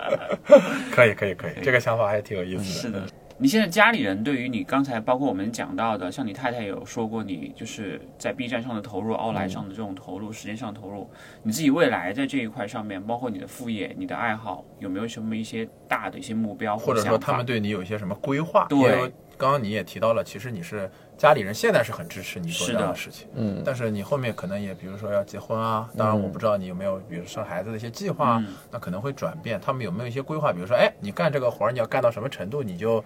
[0.91, 2.99] 可以可以可以，这个想法还挺有意思的。
[2.99, 3.13] 是的。
[3.37, 11.09] 你现在家里人对于你刚才包括我们讲到的，像你太太有说过，你就是在 B 站上的投入、奥莱上的这种投入、时间上的投入，
[11.43, 18.67] 你自己未来在这一块上面，包括你的副业、你的爱好，有没有什么一些大的一些目标或者说他们对你有一些什么规划？
[18.69, 29.59] 对刚刚你也提到了，其实你是家里人现在是很支持你做这样的事情，嗯，但是你后面可能也比如说要结婚啊，当然我不知道你有没有比如生孩子的一些计划，嗯那可能会转变。
[29.59, 30.51] 他们有没有一些规划？
[30.51, 33.03] 比如说，哎，你干这个活儿你要干到什么程度，你就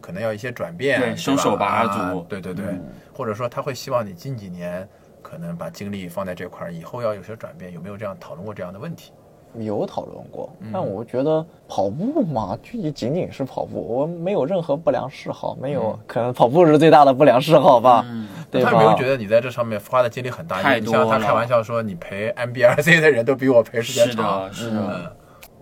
[0.00, 1.84] 可能要一些转变，对吧收手吧
[2.28, 2.64] 对对对，
[3.12, 4.88] 或者说他会希望你近几年
[5.22, 9.12] 可能把精力放在这块儿，以后要有些转变，有没有这样讨论过这样的问题？
[9.58, 18.70] 有讨论过，但我觉得跑步嘛，就仅仅是跑步，我没有任何不良嗜好，没有，可能跑步是最大的不良嗜好吧，嗯，对吧？
[18.70, 20.58] 他有没有觉得你在这上面花的精力很大？
[20.58, 24.42] 因太像他多了开玩笑说，你陪 MBRC 的人都比我陪时间是长。
[24.42, 25.12] 的，是的，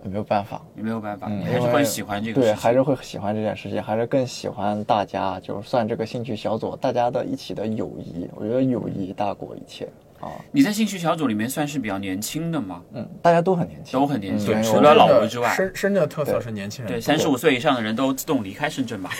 [0.05, 9.87] 嗯，没有办法，你没有办法，嗯你还是会喜欢这个对，还是会喜欢这件事情，还是更喜欢大家，就算这个兴趣小组，大家的一起的友谊，我觉得友谊大过一切
[10.21, 10.31] 啊。
[10.51, 12.81] 你在兴趣小组里面算是比较年轻的吗？
[12.93, 19.09] 嗯，大家都很年轻，都很年轻，嗯除了老罗之外，深深圳的特色是年轻人对，多三十五岁以上的人都自动离开深圳吧。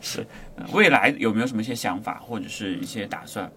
[0.00, 0.24] 是，
[0.56, 3.50] 呃未来有没有什么一些想法或者是一些打算？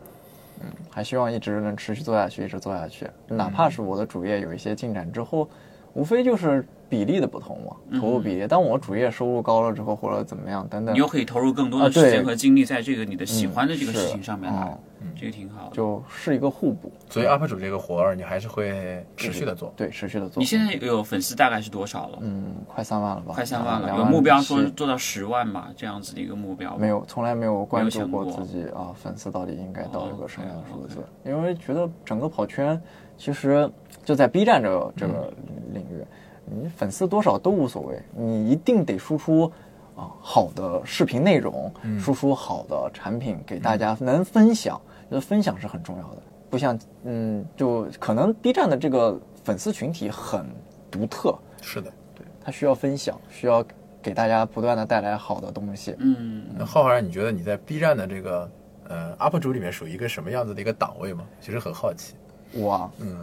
[0.61, 3.05] 嗯还希望一直能持续做下去，一直做下去。
[3.27, 5.49] 哪怕是我的主业有一些进展之后，
[5.93, 8.47] 无非就是比例的不同嘛，投入比例。
[8.47, 15.75] 当我主业收入高了之后，或者怎么样等等你，又可以投入更多的时间和精力在这个你的喜欢的这个嗯事情上面来是，这个挺好的。
[15.75, 19.73] 就是一个互补，所以 UP 主这个活儿，你还是会持续的做。
[19.75, 20.39] 对，持续的做。
[20.39, 22.19] 你现在有粉丝大概是多少了？
[22.21, 23.33] 嗯，快三万了吧？
[23.33, 25.67] 快三万了，两有目标说做到十万嘛？
[25.75, 31.03] 这样子的一个目标没有，从来没有关注过过自己啊，粉丝到底应该到一个什么样的数字？
[31.25, 32.79] 因为觉得整个跑圈，
[33.17, 33.69] 其实
[34.03, 35.31] 就在 B 站这个这个
[35.73, 36.03] 领域，
[36.45, 39.51] 你粉丝多少都无所谓，你一定得输出
[39.95, 44.79] 啊好的视频内容，输出好的产品给大家能分享，
[45.09, 46.21] 觉得分享是很重要的。
[46.49, 50.45] 不像嗯，就可能 B 站的这个粉丝群体很
[50.89, 51.91] 独特，是的。
[52.13, 53.65] 对它需要分享，需要
[54.01, 55.95] 给大家不断的带来好的东西。
[55.97, 58.49] 嗯，那浩浩然，你觉得你在 B 站的这个
[58.87, 61.25] 呃 UP 主里面属于一个什么样子的一个档位吗？
[61.41, 62.13] 其实很好奇。
[62.53, 63.19] 我啊嗯，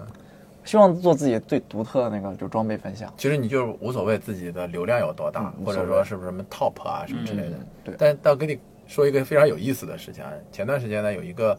[0.65, 3.13] 希望做自己最独特的那个，就装备分享。
[3.17, 7.57] 其实你就无所谓自己的流量有多大，或者说是不是什么 top 啊什么之类的。
[7.57, 11.59] 嗯对但但我跟你说一个非常有意思的事情啊，前段时间呢有一个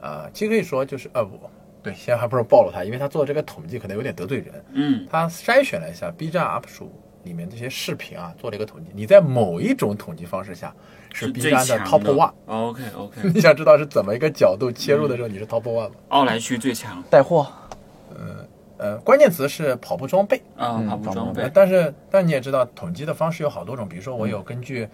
[0.00, 1.38] 呃，其实可以说就是呃不
[1.82, 4.64] 对，现在还不是暴露他，因为他做这个统计可能有点得罪人。
[4.72, 8.90] 嗯，他筛选了一下 B 站 UP 主里面这些视频啊，做了一个统计。
[8.92, 10.74] 你在某一种统计方式下
[11.12, 12.32] 是 B 站的 top one。
[12.46, 15.94] OK OK， 你想知道是怎么一个角度切入的时候，你是 top one 吗？
[16.08, 17.46] 奥莱区最强带货，
[18.16, 18.46] 呃
[18.78, 20.36] 呃，关键词是跑步装备。
[20.56, 21.50] 啊，嗯跑步装装备备。
[21.54, 24.86] 但是，但你也知道，统计的方式有好多种，比如说我有根据，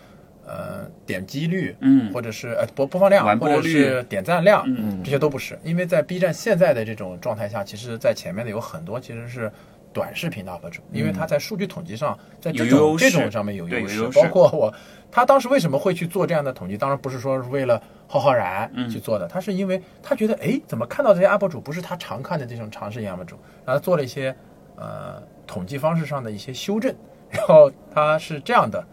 [0.46, 9.50] 呃，点击率，嗯或者是呃播播放量，或者是点赞量，嗯这些都不是，因为在 B 站现在的这种状态下，其实，在前面的有很多其实是
[9.92, 14.72] 短视频的 UP 主，因为他在数据统计上，在这种这种上面有优势，包括我，
[15.10, 16.76] 他当时为什么会去做这样的统计？
[16.76, 18.88] 当然不是说是为了浩浩然嗯。
[18.88, 24.34] 去做的，他是因为他觉得，哎，怎么看到这些 UP 主不是他常看的这种长视频 UP 主，然后做了一些
[24.76, 26.94] 呃统计方式上的一些修正，
[27.30, 28.84] 然后他是这样的，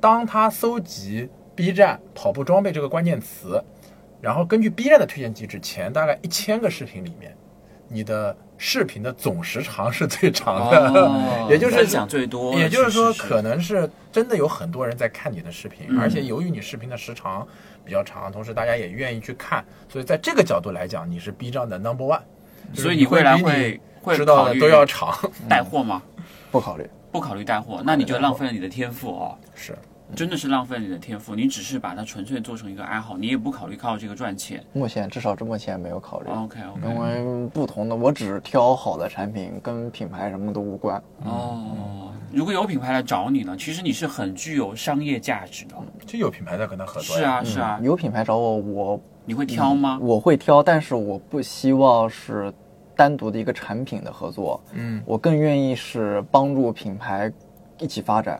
[0.00, 3.62] 当他搜集 B 站跑步装备这个关键词，
[4.20, 7.36] 然后根据 B 站的推荐机制，前大概一千个视频里面，
[7.88, 17.44] 你的视频的总时长是最长的，哦 也就是讲最多，也就是说，可能是真的有很多人在看你的视频，嗯而且由于你视频的时长
[17.84, 22.20] 比较长，同时大家也愿意去看，所以在这个角度来讲，你是 B 站的 number one。
[22.72, 25.12] 所以你未来会会知道考虑的都要长，
[25.48, 26.00] 带货吗？
[26.52, 26.88] 不考虑。
[27.10, 29.36] 不考虑带货，那你就浪费了你的天赋哦。
[29.56, 29.76] 是
[30.14, 34.62] 真的是浪费你的天赋，你只是把它纯粹做成一个爱好，你也不考虑靠这个赚钱。
[34.72, 41.02] 目前至少这目前没有考虑，OK OK，因为不同的，我只挑好的产品，跟品牌什么都无关。
[41.24, 45.74] 哦，如果有品牌来找你呢，其实你是很具有商业价值的。
[46.06, 47.16] 就有品牌在跟他合作。
[47.16, 49.98] 是，啊是啊，有品牌找我，我你会挑吗？
[50.02, 52.52] 我会挑，但是我不希望是
[52.94, 57.32] 单独的一个产品的合作，嗯，我更愿意是帮助品牌
[57.78, 58.38] 一起发展。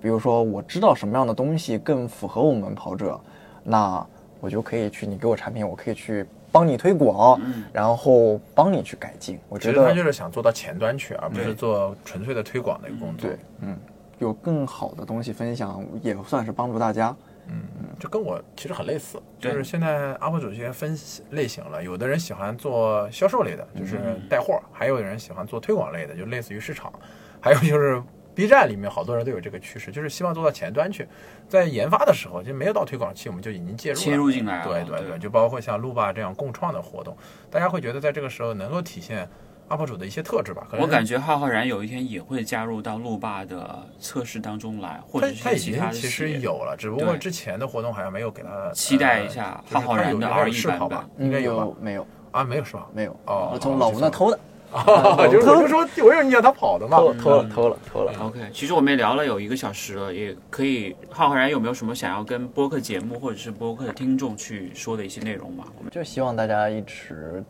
[0.00, 3.20] 比如说，我知道什么样的东西更符合我们跑者，
[3.64, 4.04] 那
[4.40, 9.38] 我就可以去，你给我产品，我可以去帮你推广，嗯然后帮你去改进。
[9.48, 13.28] 我觉得他就是想做到前端去，而不是做纯粹的推广的一个工作。
[13.28, 13.76] 对，嗯，
[14.18, 17.14] 有更好的东西分享，也算是帮助大家。
[17.50, 17.62] 嗯
[17.98, 20.96] 就跟我其实很类似，就是现在 UP 主这些分
[21.30, 26.92] 类型了，有的人喜欢做销售类的，就是嗯带货；还有的人喜欢做推广类的，就类似于市场；
[27.40, 28.00] 还有就是
[28.38, 31.04] B 站里面好多人都有这个趋势，就是希望做到前端去，
[31.48, 37.16] 在研发的时候就没有到推广期，我们就已经介入了切入进来了对对对对，就包括像路霸这样共创的活动，
[37.50, 39.28] 大家会觉得在这个时候能够体现
[39.68, 40.64] UP 主的一些特质吧？
[40.70, 51.04] 可能我感觉浩浩然有一天也会加入到路霸的测试当中来，或者是他他已其他的经其实有了，只不过之前的活动好像没有给他期待一下浩浩然的他有 R1 试跑吧？
[51.16, 51.76] 嗯应该有吧？
[51.80, 52.06] 没有？
[52.30, 52.86] 啊，没有是吧？
[52.94, 54.38] 没有，哦我从老吴那偷的，
[55.32, 56.98] 就是我就说，我有印象他跑的嘛。
[56.98, 58.12] 偷偷了，偷了，偷了。
[58.20, 60.94] OK，其实我们也聊了有一个小时了，也可以。
[61.10, 65.64] 浩浩然有没有什么想要跟播客节目或者是播客的听众去说的一些内容吗？
[65.78, 67.42] 我们就希望大家一直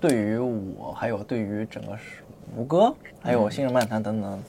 [0.00, 1.96] 对于我，还有对于整个
[2.56, 4.42] 吴哥，还有新人漫谈等等，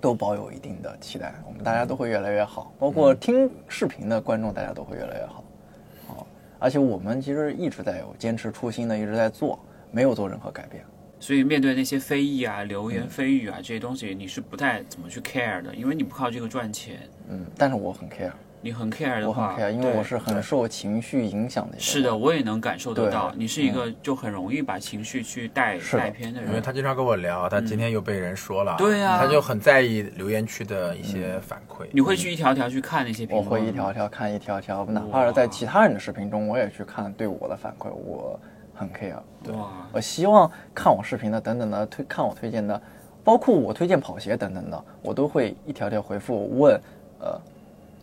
[0.00, 1.34] 都保有一定的期待。
[1.46, 5.44] 我们大家都会越来越好，包括听视频的观众，大家都会越来越好。
[6.06, 6.26] 好，
[6.58, 9.58] 而且我们其实一直在有坚持初心的，一直在做，
[9.90, 10.82] 没有做任何改变。
[11.20, 17.00] 所以面对那些非议啊、流言蜚语啊这些东西，你是不太怎么去 care 的，因为你不靠这个赚钱。
[17.28, 18.30] 嗯，但是我很 care，
[18.62, 21.80] 你很 care 的我很话，care，因为我是很受情绪影响的一个人。
[21.80, 26.60] 是的，我也能感受得对到，你是一个就很容易把情绪去带带偏的人因为。
[26.60, 31.86] 他经常跟我聊，他今天又被人说了，对啊他就很在意留言区的一些反馈。
[31.92, 33.50] 你会去一条条去看那些评论吗？
[33.50, 38.38] 我会一条条看一条条，哪怕是在其他人的视频中，我也去看对我的反馈，我
[38.78, 39.18] 很 care。
[39.42, 42.80] 对，哇，我希望看我视频的等等的推看我推荐的，
[43.24, 46.80] 包括我推荐跑鞋等等的，我都会一条条回复问，
[47.18, 47.40] 呃，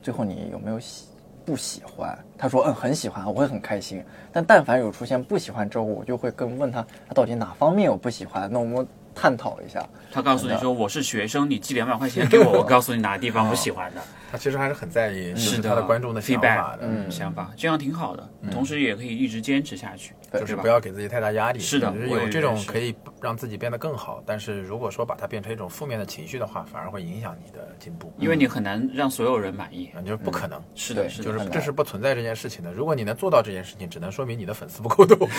[0.01, 1.07] 最后你有没有喜
[1.45, 2.17] 不喜欢？
[2.37, 4.03] 他说嗯很喜欢，我会很开心。
[4.33, 9.83] 但但凡有出现不喜欢之后，我就会跟问他他到底哪方面我不喜欢，那我们探讨一下。
[10.11, 14.01] 他告诉你说我是学生，你寄两百块钱给我， 我告诉你哪个地方我喜欢的。
[14.31, 21.59] 他其实还是很在意是的，他的观众的想法的，嗯，想法这样挺好的，同时也可以一直坚持下去，就是不要给自己太大压力。
[21.59, 30.61] 是的，就是有这种可以让自己变得更好，但是如果说把它变成一种负面的情绪的话，反而会影响你的进步，因为你很难让所有人满意，就是不可能。
[30.73, 32.73] 是的，就是这是不存在这件事情的。
[32.73, 35.29] 如果你能做到这件事情，只能说明你的粉丝不够多。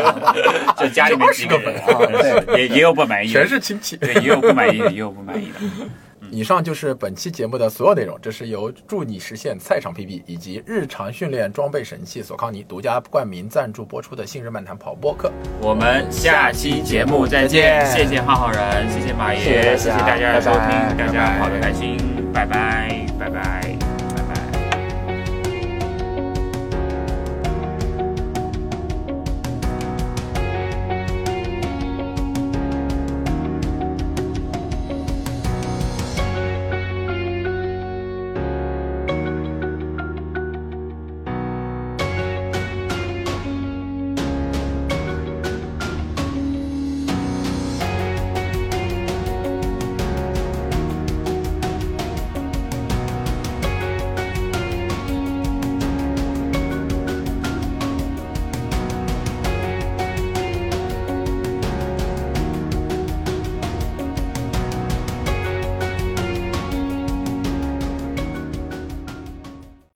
[0.78, 1.76] 就家里面几个粉
[2.46, 5.58] 丝，也也有不满意，全是亲戚，对，也有不满意的，也有不满意的。
[6.30, 8.16] 以上就是本期节目的所有内容。
[8.22, 15.28] 这是由助你实现赛场 PB 以及日常训练装备神器索康尼独家冠名赞助播出的《信日漫谈跑播课》。
[15.60, 17.84] 我们下期节目再见！
[17.86, 21.98] 谢谢浩浩人，谢谢马爷，谢谢大家的收听，大家跑得开心，
[22.32, 23.89] 拜拜，拜拜。